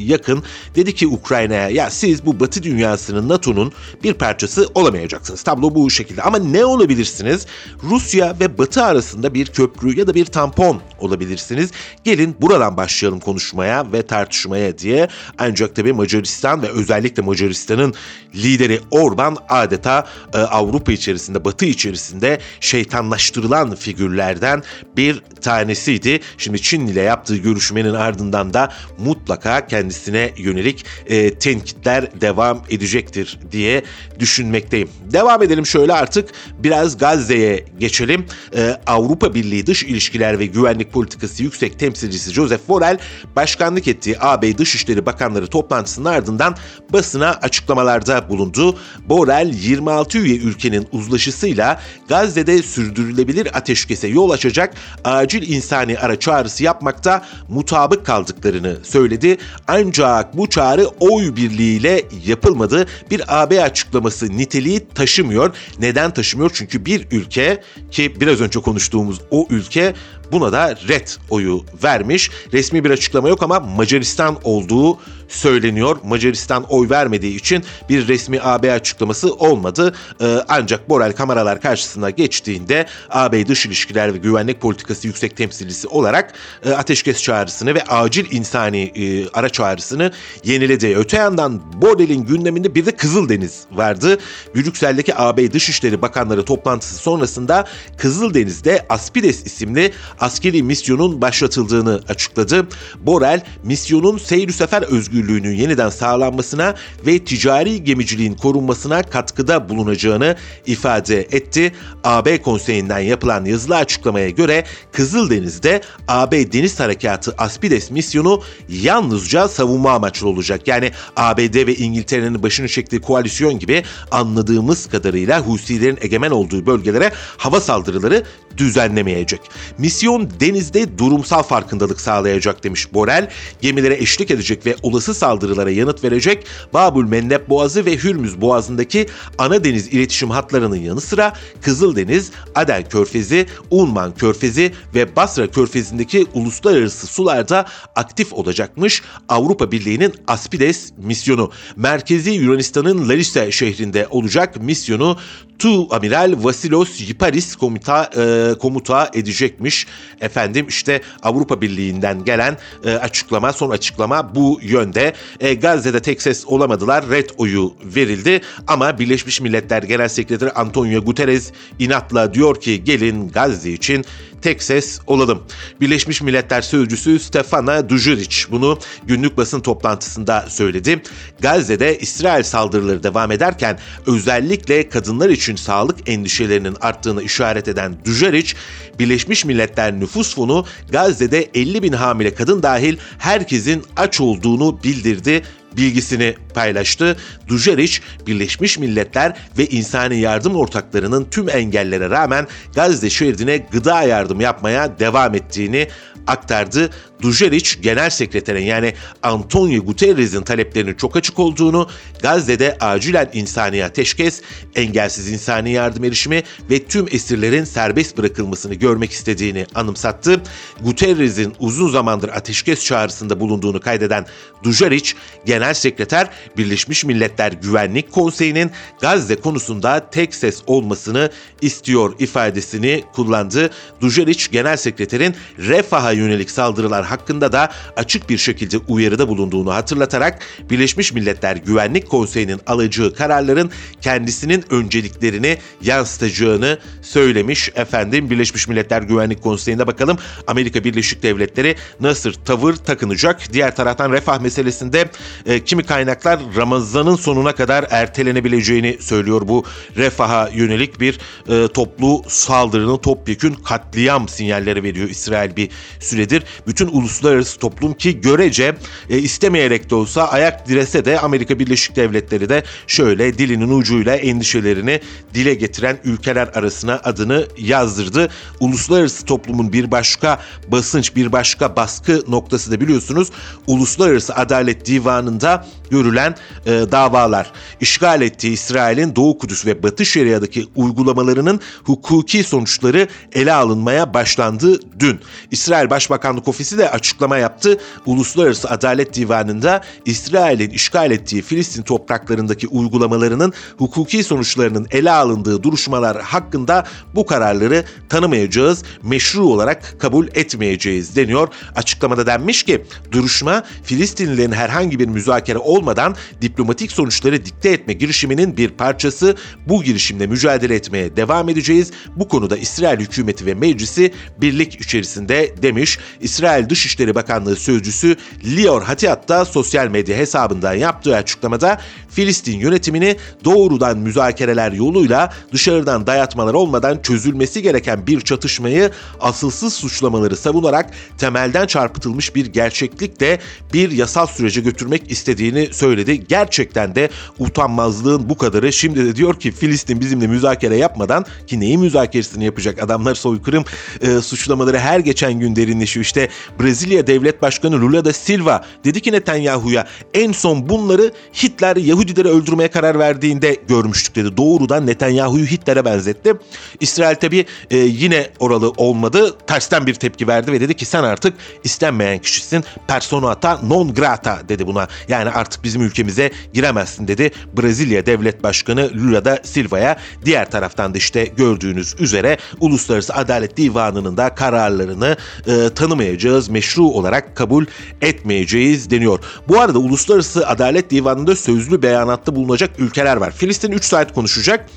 yakın. 0.06 0.44
Dedi 0.76 0.96
ki 0.96 1.08
Ukrayna'ya 1.08 1.70
ya 1.70 1.90
siz 1.90 2.26
bu 2.26 2.40
Batı 2.40 2.64
dünyasının 2.64 3.30
NATO'nun 3.30 3.72
bir 4.04 4.14
parçası 4.14 4.70
olamayacaksınız. 4.76 5.44
Tablo 5.44 5.76
bu 5.76 5.90
şekilde 5.90 6.22
ama 6.30 6.38
ne 6.40 6.66
olabilirsiniz? 6.66 7.46
Rusya 7.84 8.36
ve 8.40 8.58
Batı 8.58 8.84
arasında 8.84 9.34
bir 9.34 9.46
köprü 9.46 10.00
ya 10.00 10.08
da 10.08 10.16
bir 10.16 10.26
tampon 10.26 10.82
olabilirsiniz. 11.00 11.72
Gelin 12.04 12.36
buradan 12.42 12.78
başlayalım 12.78 13.20
konuşmaya 13.20 13.92
ve 13.92 14.02
tartışmaya 14.02 14.78
diye. 14.78 15.08
Ancak 15.38 15.76
tabii 15.76 15.94
Macaristan 15.94 16.62
ve 16.62 16.68
özellikle 16.68 17.24
Macaristan'ın 17.24 17.94
lideri 18.36 18.80
Orban 18.92 19.38
adeta 19.50 20.08
e, 20.34 20.38
Avrupa 20.38 20.92
içerisinde, 20.92 21.46
Batı 21.46 21.66
içerisinde 21.66 22.40
şeytanlaştırılan 22.60 23.76
figürlerden 23.76 24.64
bir 24.98 25.22
tanesiydi. 25.42 26.20
Şimdi 26.38 26.62
Çin 26.62 26.88
ile 26.88 27.02
yaptığı 27.02 27.38
görüşmenin 27.38 27.94
ardından 27.94 28.54
da 28.54 28.72
mutlaka 28.98 29.68
kendisine 29.68 30.34
yönelik 30.38 30.86
e, 31.08 31.34
tenkitler 31.34 32.22
devam 32.22 32.62
edecektir 32.70 33.40
diye 33.52 33.84
düşünmekteyim. 34.20 34.90
Devam 35.12 35.44
edelim 35.44 35.66
şöyle 35.66 35.94
artık 35.94 36.19
biraz 36.60 36.98
Gazze'ye 36.98 37.66
geçelim. 37.80 38.26
E, 38.56 38.78
Avrupa 38.88 39.34
Birliği 39.34 39.68
Dış 39.68 39.84
İlişkiler 39.84 40.40
ve 40.40 40.46
Güvenlik 40.46 40.94
Politikası 40.94 41.44
Yüksek 41.44 41.80
Temsilcisi 41.80 42.34
Joseph 42.34 42.62
Borrell 42.68 42.98
başkanlık 43.36 43.88
ettiği 43.88 44.16
AB 44.20 44.58
Dışişleri 44.58 45.06
Bakanları 45.06 45.48
toplantısının 45.48 46.10
ardından 46.10 46.56
basına 46.94 47.30
açıklamalarda 47.30 48.30
bulundu. 48.30 48.78
Borrell 49.10 49.54
26 49.54 50.18
üye 50.18 50.38
ülkenin 50.38 50.88
uzlaşısıyla 50.92 51.82
Gazze'de 52.10 52.64
sürdürülebilir 52.64 53.58
ateşkese 53.58 54.08
yol 54.08 54.30
açacak 54.30 54.74
acil 55.04 55.54
insani 55.54 56.00
ara 56.00 56.20
çağrısı 56.20 56.64
yapmakta 56.64 57.26
mutabık 57.50 58.06
kaldıklarını 58.06 58.78
söyledi. 58.84 59.38
Ancak 59.68 60.38
bu 60.38 60.50
çağrı 60.50 60.88
oy 61.00 61.36
birliğiyle 61.36 62.04
yapılmadı. 62.26 62.88
Bir 63.12 63.42
AB 63.42 63.64
açıklaması 63.64 64.38
niteliği 64.38 64.88
taşımıyor. 64.96 65.56
Neden 65.80 66.09
taşımıyor? 66.14 66.52
Çünkü 66.54 66.86
bir 66.86 67.08
ülke 67.12 67.64
ki 67.92 68.22
biraz 68.22 68.42
önce 68.42 68.60
konuştuğumuz 68.60 69.22
o 69.32 69.48
ülke 69.50 69.94
buna 70.32 70.52
da 70.52 70.76
red 70.88 71.08
oyu 71.30 71.64
vermiş. 71.84 72.32
Resmi 72.54 72.84
bir 72.86 72.90
açıklama 72.90 73.30
yok 73.30 73.44
ama 73.44 73.60
Macaristan 73.60 74.38
olduğu 74.44 74.98
söyleniyor. 75.30 75.98
Macaristan 76.04 76.64
oy 76.64 76.90
vermediği 76.90 77.36
için 77.36 77.64
bir 77.90 78.08
resmi 78.08 78.42
AB 78.42 78.74
açıklaması 78.74 79.34
olmadı. 79.34 79.96
Ee, 80.22 80.38
ancak 80.48 80.90
Borrell 80.90 81.14
kameralar 81.14 81.62
karşısına 81.62 82.10
geçtiğinde 82.10 82.86
AB 83.10 83.48
Dış 83.48 83.66
İlişkiler 83.66 84.14
ve 84.14 84.18
Güvenlik 84.18 84.62
Politikası 84.62 85.08
Yüksek 85.08 85.38
Temsilcisi 85.38 85.88
olarak 85.88 86.34
e, 86.66 86.72
ateşkes 86.72 87.24
çağrısını 87.24 87.76
ve 87.76 87.84
acil 87.84 88.32
insani 88.32 88.82
e, 88.96 89.30
ara 89.30 89.50
çağrısını 89.50 90.12
yeniledi. 90.44 90.96
Öte 90.98 91.18
yandan 91.18 91.82
Borrell'in 91.82 92.26
gündeminde 92.26 92.76
bir 92.76 92.86
de 92.86 92.92
Kızıldeniz 92.92 93.64
vardı. 93.72 94.18
Brüksel'deki 94.56 95.16
AB 95.16 95.54
Dışişleri 95.54 96.02
Bakanları 96.02 96.46
toplantısı 96.46 96.96
sonrasında 96.96 97.68
Kızıldeniz'de 97.98 98.86
Aspides 98.90 99.46
isimli 99.46 99.92
askeri 100.20 100.64
misyonun 100.64 101.22
başlatıldığını 101.22 102.02
açıkladı. 102.08 102.68
Borrell, 103.00 103.42
misyonun 103.64 104.18
seyir 104.18 104.52
sefer 104.52 104.82
özgürlüğünün 104.82 105.56
yeniden 105.56 105.90
sağlanmasına 105.90 106.76
ve 107.06 107.20
ticari 107.20 107.84
gemiciliğin 107.84 108.34
korunmasına 108.34 109.04
katkıda 109.04 109.70
bulunacağını 109.70 110.36
ifade 110.66 111.22
etti. 111.22 111.72
AB 112.04 112.42
konseyinden 112.42 113.00
yapılan 113.00 113.46
yazılı 113.46 113.76
açıklamaya 113.76 114.30
göre 114.30 114.66
Kızıldeniz'de 114.92 115.82
AB 116.08 116.52
Deniz 116.52 116.80
Harekatı 116.80 117.36
Aspides 117.38 117.92
misyonu 117.92 118.42
yalnızca 118.70 119.48
savunma 119.48 119.92
amaçlı 119.92 120.28
olacak. 120.28 120.68
Yani 120.68 120.92
ABD 121.16 121.68
ve 121.68 121.76
İngiltere'nin 121.76 122.44
başını 122.44 122.68
çektiği 122.68 123.02
koalisyon 123.02 123.60
gibi 123.60 123.84
anladığımız 124.12 124.90
kadarıyla 124.90 125.40
Husilerin 125.42 125.98
egemen 126.02 126.32
olduğu 126.32 126.66
bölgelere 126.66 127.12
hava 127.38 127.62
saldırıları 127.62 128.24
düzenlemeyecek. 128.58 129.42
Misyon 129.78 130.30
denizde 130.40 130.98
durumsal 130.98 131.44
farkındalık 131.44 132.02
sağlayacak 132.02 132.64
demiş 132.64 132.94
Borel. 132.94 133.30
Gemilere 133.62 133.94
eşlik 133.96 134.32
edecek 134.32 134.66
ve 134.66 134.76
olası 134.84 135.14
saldırılara 135.14 135.70
yanıt 135.70 136.04
verecek 136.04 136.46
Babül 136.74 137.06
Mendeb 137.06 137.50
Boğazı 137.50 137.86
ve 137.86 137.98
Hürmüz 137.98 138.42
Boğazı'ndaki 138.42 139.08
ana 139.38 139.64
deniz 139.64 139.88
iletişim 139.88 140.30
hatlarının 140.30 140.76
yanı 140.76 141.02
sıra 141.02 141.34
Kızıldeniz, 141.62 142.32
Aden 142.56 142.90
Körfezi, 142.90 143.46
Ulman 143.72 144.16
Körfezi 144.16 144.72
ve 144.96 145.16
Basra 145.16 145.48
Körfezi'ndeki 145.48 146.26
uluslararası 146.34 147.08
sularda 147.08 147.66
aktif 147.96 148.34
olacakmış 148.34 149.02
Avrupa 149.30 149.72
Birliği'nin 149.72 150.14
Aspides 150.28 150.92
misyonu. 150.98 151.52
Merkezi 151.76 152.32
Yunanistan'ın 152.32 153.10
Larissa 153.10 153.52
şehrinde 153.52 154.08
olacak 154.10 154.62
misyonu 154.62 155.18
Tu 155.60 155.96
Amiral 155.96 156.36
Vasilos 156.44 157.02
Yiparis 157.02 157.56
komuta, 157.56 158.10
e, 158.18 158.22
komuta 158.60 159.10
edecekmiş. 159.14 159.88
Efendim 160.22 160.66
işte 160.70 161.02
Avrupa 161.24 161.62
Birliği'nden 161.62 162.24
gelen 162.26 162.58
e, 162.86 162.92
açıklama, 162.92 163.54
son 163.54 163.70
açıklama 163.70 164.36
bu 164.36 164.60
yönde. 164.62 165.14
E, 165.40 165.54
Gazze'de 165.54 166.00
tek 166.00 166.22
ses 166.22 166.46
olamadılar. 166.46 167.10
Red 167.10 167.30
oyu 167.38 167.74
verildi 167.84 168.42
ama 168.68 169.00
Birleşmiş 169.00 169.42
Milletler 169.42 169.84
Genel 169.84 170.08
Sekreteri 170.08 170.52
Antonio 170.52 171.02
Guterres 171.02 171.52
inatla 171.80 172.34
diyor 172.34 172.62
ki 172.62 172.84
gelin 172.84 173.30
Gazze 173.30 173.72
için 173.72 174.06
tek 174.42 174.64
ses 174.64 175.00
olalım. 175.08 175.44
Birleşmiş 175.82 176.22
Milletler 176.22 176.62
Sözcüsü 176.62 177.20
Stefana 177.20 177.90
Dujuric 177.90 178.46
bunu 178.52 178.80
günlük 179.04 179.38
basın 179.38 179.60
toplantısında 179.60 180.46
söyledi. 180.50 181.02
Gazze'de 181.40 182.00
İsrail 182.00 182.44
saldırıları 182.44 183.04
devam 183.04 183.32
ederken 183.32 183.80
özellikle 184.08 184.90
kadınlar 184.90 185.30
için 185.30 185.56
sağlık 185.56 186.10
endişelerinin 186.10 186.78
arttığını 186.82 187.24
işaret 187.24 187.68
eden 187.68 187.96
Dujuric, 188.06 188.54
Birleşmiş 189.00 189.46
Milletler 189.46 190.00
Nüfus 190.00 190.36
Fonu 190.36 190.66
Gazze'de 190.92 191.50
50 191.54 191.84
bin 191.84 191.94
hamile 191.94 192.34
kadın 192.34 192.64
dahil 192.64 192.98
herkesin 193.18 193.84
aç 193.98 194.22
olduğunu 194.22 194.84
bildirdi 194.84 195.44
bilgisini 195.78 196.36
paylaştı. 196.54 197.18
Dujeric, 197.48 198.00
Birleşmiş 198.28 198.78
Milletler 198.78 199.38
ve 199.58 199.66
insani 199.66 200.20
yardım 200.20 200.56
ortaklarının 200.56 201.28
tüm 201.32 201.50
engellere 201.50 202.10
rağmen 202.10 202.48
Gazze 202.76 203.10
şeridine 203.10 203.58
gıda 203.58 204.02
yardım 204.02 204.42
yapmaya 204.42 205.00
devam 205.00 205.36
ettiğini 205.36 205.88
aktardı. 206.28 206.90
Dujeric 207.22 207.82
genel 207.82 208.10
sekreterin 208.10 208.66
yani 208.66 208.94
Antonio 209.24 209.86
Guterres'in 209.86 210.42
taleplerinin 210.42 210.94
çok 210.94 211.18
açık 211.18 211.40
olduğunu, 211.40 211.90
Gazze'de 212.22 212.78
acilen 212.80 213.30
insani 213.34 213.86
ateşkes, 213.86 214.42
engelsiz 214.76 215.32
insani 215.32 215.72
yardım 215.72 216.04
erişimi 216.04 216.44
ve 216.72 216.84
tüm 216.84 217.08
esirlerin 217.12 217.64
serbest 217.64 218.18
bırakılmasını 218.18 218.74
görmek 218.74 219.12
istediğini 219.12 219.66
anımsattı. 219.76 220.42
Guterres'in 220.82 221.54
uzun 221.60 221.90
zamandır 221.90 222.30
ateşkes 222.30 222.86
çağrısında 222.86 223.40
bulunduğunu 223.40 223.80
kaydeden 223.80 224.26
Dujeric, 224.64 225.14
genel 225.46 225.74
sekreter 225.74 226.30
Birleşmiş 226.58 227.06
Milletler 227.06 227.52
Güvenlik 227.52 228.12
Konseyi'nin 228.12 228.72
Gazze 229.02 229.36
konusunda 229.36 230.10
tek 230.10 230.36
ses 230.36 230.62
olmasını 230.68 231.30
istiyor 231.62 232.16
ifadesini 232.20 233.04
kullandı. 233.14 233.70
Dujeric 234.02 234.46
genel 234.52 234.78
sekreterin 234.78 235.36
Refah'a 235.58 236.12
yönelik 236.12 236.52
saldırılar 236.52 237.09
hakkında 237.12 237.52
da 237.52 237.72
açık 237.96 238.30
bir 238.30 238.38
şekilde 238.38 238.78
uyarıda 238.78 239.28
bulunduğunu 239.28 239.74
hatırlatarak 239.74 240.40
Birleşmiş 240.70 241.14
Milletler 241.14 241.56
Güvenlik 241.56 242.10
Konseyi'nin 242.10 242.62
alacağı 242.68 243.14
kararların 243.14 243.72
kendisinin 244.02 244.64
önceliklerini 244.70 245.58
yansıtacağını 245.82 246.80
söylemiş. 247.02 247.70
Efendim 247.76 248.30
Birleşmiş 248.30 248.68
Milletler 248.68 249.02
Güvenlik 249.02 249.44
Konseyi'nde 249.44 249.88
bakalım 249.88 250.18
Amerika 250.48 250.84
Birleşik 250.84 251.24
Devletleri 251.24 251.76
nasıl 252.00 252.34
tavır 252.34 252.74
takınacak? 252.74 253.54
Diğer 253.54 253.76
taraftan 253.76 254.12
refah 254.12 254.42
meselesinde 254.42 255.10
e, 255.46 255.64
kimi 255.64 255.84
kaynaklar 255.84 256.40
Ramazan'ın 256.56 257.16
sonuna 257.16 257.56
kadar 257.56 257.86
ertelenebileceğini 257.90 258.98
söylüyor. 259.00 259.42
Bu 259.48 259.66
refaha 259.98 260.50
yönelik 260.54 261.00
bir 261.00 261.20
e, 261.50 261.68
toplu 261.68 262.24
saldırının 262.28 262.98
topyekün 262.98 263.54
katliam 263.54 264.28
sinyalleri 264.28 264.84
veriyor 264.84 265.10
İsrail 265.10 265.56
bir 265.56 265.70
süredir. 266.00 266.44
Bütün 266.68 266.88
uluslararası 267.00 267.60
toplum 267.60 267.94
ki 267.94 268.22
görece 268.22 268.76
e, 269.10 269.18
istemeyerek 269.18 269.90
de 269.90 269.96
olsa 269.96 270.28
ayak 270.28 270.68
direse 270.68 271.06
de 271.06 271.20
Amerika 271.20 271.60
Birleşik 271.60 271.96
Devletleri 271.96 272.50
de 272.50 272.64
şöyle 272.88 273.38
dilinin 273.38 273.80
ucuyla 273.80 274.16
endişelerini 274.16 275.02
dile 275.34 275.54
getiren 275.54 276.00
ülkeler 276.04 276.48
arasına 276.48 277.02
adını 277.04 277.48
yazdırdı. 277.58 278.30
Uluslararası 278.60 279.26
toplumun 279.26 279.74
bir 279.74 279.92
başka 279.92 280.40
basınç, 280.68 281.16
bir 281.16 281.32
başka 281.32 281.76
baskı 281.76 282.24
noktası 282.28 282.72
da 282.72 282.82
biliyorsunuz 282.82 283.30
Uluslararası 283.68 284.36
Adalet 284.36 284.86
Divanı'nda 284.86 285.66
görülen 285.92 286.36
e, 286.66 286.72
davalar. 286.72 287.52
İşgal 287.82 288.22
ettiği 288.22 288.54
İsrail'in 288.54 289.16
Doğu 289.16 289.38
Kudüs 289.38 289.66
ve 289.66 289.84
Batı 289.84 290.06
Şeria'daki 290.06 290.66
uygulamalarının 290.76 291.60
hukuki 291.84 292.44
sonuçları 292.44 293.08
ele 293.34 293.54
alınmaya 293.54 294.14
başlandı 294.14 294.80
dün. 295.00 295.20
İsrail 295.52 295.90
Başbakanlık 295.90 296.48
Ofisi 296.48 296.78
de 296.78 296.89
açıklama 296.92 297.38
yaptı. 297.38 297.78
Uluslararası 298.06 298.70
Adalet 298.70 299.14
Divanı'nda 299.14 299.82
İsrail'in 300.06 300.70
işgal 300.70 301.12
ettiği 301.12 301.42
Filistin 301.42 301.84
topraklarındaki 301.84 302.68
uygulamalarının 302.68 303.54
hukuki 303.78 304.24
sonuçlarının 304.24 304.88
ele 304.92 305.12
alındığı 305.12 305.64
duruşmalar 305.64 306.22
hakkında 306.22 306.84
bu 307.16 307.26
kararları 307.26 307.84
tanımayacağız, 308.10 308.84
meşru 309.04 309.44
olarak 309.44 309.96
kabul 310.00 310.28
etmeyeceğiz 310.28 311.16
deniyor. 311.16 311.48
Açıklamada 311.76 312.26
denmiş 312.26 312.64
ki 312.64 312.86
duruşma 313.12 313.64
Filistinlilerin 313.84 314.52
herhangi 314.52 315.00
bir 315.00 315.08
müzakere 315.08 315.58
olmadan 315.58 316.16
diplomatik 316.42 316.92
sonuçları 316.92 317.46
dikte 317.46 317.70
etme 317.70 317.94
girişiminin 317.94 318.58
bir 318.58 318.70
parçası. 318.70 319.36
Bu 319.68 319.84
girişimle 319.84 320.28
mücadele 320.28 320.76
etmeye 320.76 321.16
devam 321.16 321.50
edeceğiz. 321.50 321.92
Bu 322.16 322.28
konuda 322.28 322.58
İsrail 322.58 323.00
hükümeti 323.00 323.46
ve 323.46 323.54
meclisi 323.54 324.14
birlik 324.38 324.82
içerisinde 324.82 325.56
demiş. 325.62 326.00
İsrail 326.22 326.70
Dışişleri 326.80 327.16
Bakanlığı 327.16 327.56
sözcüsü 327.56 328.16
Lior 328.46 328.82
Hatiat 328.82 329.30
da 329.30 329.46
sosyal 329.46 329.88
medya 329.88 330.18
hesabından 330.18 330.74
yaptığı 330.74 331.16
açıklamada 331.16 331.82
Filistin 332.10 332.58
yönetimini 332.60 333.18
doğrudan 333.46 333.98
müzakereler 333.98 334.72
yoluyla 334.72 335.34
dışarıdan 335.54 336.08
dayatmalar 336.08 336.54
olmadan 336.54 337.02
çözülmesi 337.02 337.62
gereken 337.62 338.08
bir 338.08 338.22
çatışmayı 338.22 338.92
asılsız 339.20 339.74
suçlamaları 339.74 340.38
savunarak 340.38 340.90
temelden 341.18 341.68
çarpıtılmış 341.68 342.36
bir 342.36 342.46
gerçeklikle 342.46 343.40
bir 343.74 343.92
yasal 343.92 344.28
sürece 344.28 344.62
götürmek 344.62 345.12
istediğini 345.12 345.70
söyledi. 345.74 346.28
Gerçekten 346.28 346.96
de 346.96 347.10
utanmazlığın 347.40 348.30
bu 348.30 348.38
kadarı. 348.38 348.74
Şimdi 348.74 349.06
de 349.06 349.16
diyor 349.16 349.40
ki 349.40 349.52
Filistin 349.52 350.00
bizimle 350.00 350.28
müzakere 350.28 350.78
yapmadan 350.78 351.26
ki 351.48 351.60
neyi 351.60 351.78
müzakeresini 351.78 352.46
yapacak 352.46 352.84
adamlar 352.84 353.16
soykırım 353.16 353.64
e, 354.02 354.22
suçlamaları 354.22 354.80
her 354.80 355.00
geçen 355.00 355.40
gün 355.40 355.56
derinleşiyor. 355.56 356.06
İşte 356.06 356.30
Brezilya 356.60 356.69
Devlet 357.08 357.42
Başkanı 357.42 357.82
Lula 357.82 358.06
da 358.06 358.14
Silva 358.14 358.66
dedi 358.86 359.02
ki 359.02 359.12
Netanyahu'ya 359.12 359.88
en 360.14 360.32
son 360.32 360.70
bunları 360.70 361.12
Hitler 361.44 361.76
Yahudileri 361.76 362.28
öldürmeye 362.28 362.68
karar 362.68 363.00
verdiğinde 363.00 363.58
görmüştük 363.68 364.16
dedi. 364.16 364.38
Doğrudan 364.38 364.88
Netanyahu'yu 364.88 365.46
Hitler'e 365.46 365.86
benzetti. 365.86 366.34
İsrail 366.80 367.16
tabi 367.16 367.46
e, 367.72 367.78
yine 367.78 368.30
oralı 368.40 368.70
olmadı. 368.70 369.38
Tersten 369.48 369.88
bir 369.88 369.94
tepki 369.94 370.28
verdi 370.28 370.52
ve 370.52 370.62
dedi 370.62 370.74
ki 370.74 370.86
sen 370.86 371.04
artık 371.04 371.34
istenmeyen 371.64 372.20
kişisin. 372.20 372.64
Personata 372.88 373.60
non 373.64 373.94
grata 373.94 374.40
dedi 374.50 374.68
buna. 374.68 374.88
Yani 375.08 375.30
artık 375.30 375.64
bizim 375.64 375.82
ülkemize 375.82 376.32
giremezsin 376.54 377.08
dedi. 377.08 377.32
Brezilya 377.58 378.06
Devlet 378.06 378.44
Başkanı 378.44 378.92
Lula 378.96 379.26
da 379.26 379.40
Silva'ya. 379.44 379.98
Diğer 380.26 380.52
taraftan 380.52 380.94
da 380.94 380.98
işte 380.98 381.26
gördüğünüz 381.26 381.96
üzere 382.00 382.38
Uluslararası 382.60 383.14
Adalet 383.14 383.58
Divanı'nın 383.58 384.18
da 384.18 384.36
kararlarını 384.36 385.18
e, 385.48 385.70
tanımayacağız, 385.76 386.49
meşru 386.50 386.84
olarak 386.84 387.36
kabul 387.36 387.66
etmeyeceğiz 388.02 388.90
deniyor. 388.90 389.20
Bu 389.48 389.60
arada 389.60 389.80
Uluslararası 389.80 390.48
Adalet 390.48 390.92
Divanı'nda 390.92 391.36
sözlü 391.36 391.82
beyanatta 391.82 392.36
bulunacak 392.36 392.80
ülkeler 392.80 393.18
var. 393.18 393.32
Filistin 393.32 393.72
3 393.72 393.84
saat 393.84 394.14
konuşacak. 394.14 394.70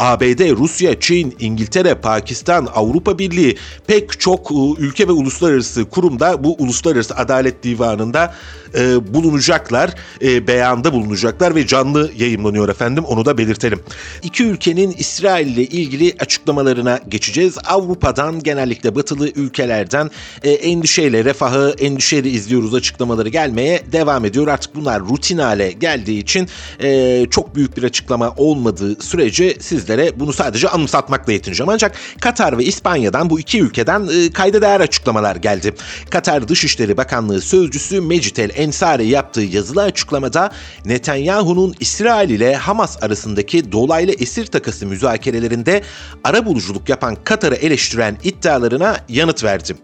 ABD, 0.00 0.56
Rusya, 0.56 1.00
Çin, 1.00 1.36
İngiltere, 1.40 1.94
Pakistan, 1.94 2.68
Avrupa 2.74 3.18
Birliği 3.18 3.56
pek 3.86 4.20
çok 4.20 4.50
e, 4.50 4.54
ülke 4.78 5.08
ve 5.08 5.12
uluslararası 5.12 5.84
kurumda 5.84 6.44
bu 6.44 6.56
Uluslararası 6.58 7.16
Adalet 7.16 7.62
Divanı'nda 7.62 8.34
e, 8.74 9.14
bulunacaklar, 9.14 9.94
e, 10.22 10.46
beyanda 10.46 10.92
bulunacaklar 10.92 11.54
ve 11.54 11.66
canlı 11.66 12.10
yayınlanıyor 12.18 12.68
efendim 12.68 13.04
onu 13.04 13.24
da 13.24 13.38
belirtelim. 13.38 13.80
İki 14.22 14.44
ülkenin 14.44 14.94
İsrail 14.98 15.46
ile 15.46 15.62
ilgili 15.62 16.14
açıklamalarına 16.20 17.00
geçeceğiz. 17.08 17.58
Avrupa'dan 17.64 18.42
genellikle 18.42 18.94
batılı 18.94 19.28
ülkelerden 19.28 20.10
e, 20.42 20.50
endişeyle 20.50 21.24
refahı 21.24 21.74
endişeyle 21.78 22.30
izliyoruz 22.30 22.74
açıklamaları 22.74 23.28
gelmeye 23.28 23.82
devam 23.92 24.24
ediyor. 24.24 24.48
Artık 24.48 24.74
bunlar 24.74 25.00
rutin 25.00 25.38
hale 25.38 25.72
geldiği 25.72 26.18
için 26.18 26.48
çok 27.30 27.54
büyük 27.56 27.76
bir 27.76 27.82
açıklama 27.82 28.34
olmadığı 28.36 29.02
sürece 29.02 29.54
sizlere 29.90 30.20
bunu 30.20 30.32
sadece 30.32 30.68
anımsatmakla 30.68 31.32
yetineceğim. 31.32 31.68
Ancak 31.68 31.96
Katar 32.20 32.58
ve 32.58 32.64
İspanya'dan 32.64 33.30
bu 33.30 33.40
iki 33.40 33.60
ülkeden 33.60 34.08
e, 34.12 34.32
kayda 34.32 34.62
değer 34.62 34.80
açıklamalar 34.80 35.36
geldi. 35.36 35.74
Katar 36.10 36.48
Dışişleri 36.48 36.96
Bakanlığı 36.96 37.40
Sözcüsü 37.40 38.00
Mecit 38.00 38.38
El 38.38 38.50
Ensari 38.54 39.06
yaptığı 39.06 39.40
yazılı 39.40 39.82
açıklamada 39.82 40.50
Netanyahu'nun 40.84 41.74
İsrail 41.80 42.30
ile 42.30 42.56
Hamas 42.56 43.02
arasındaki 43.02 43.72
dolaylı 43.72 44.12
esir 44.12 44.46
takası 44.46 44.86
müzakerelerinde 44.86 45.82
ara 46.24 46.46
buluculuk 46.46 46.88
yapan 46.88 47.16
Katar'ı 47.24 47.54
eleştiren 47.54 48.16
iddialarına 48.24 48.96
yanıt 49.08 49.44
verdi. 49.44 49.76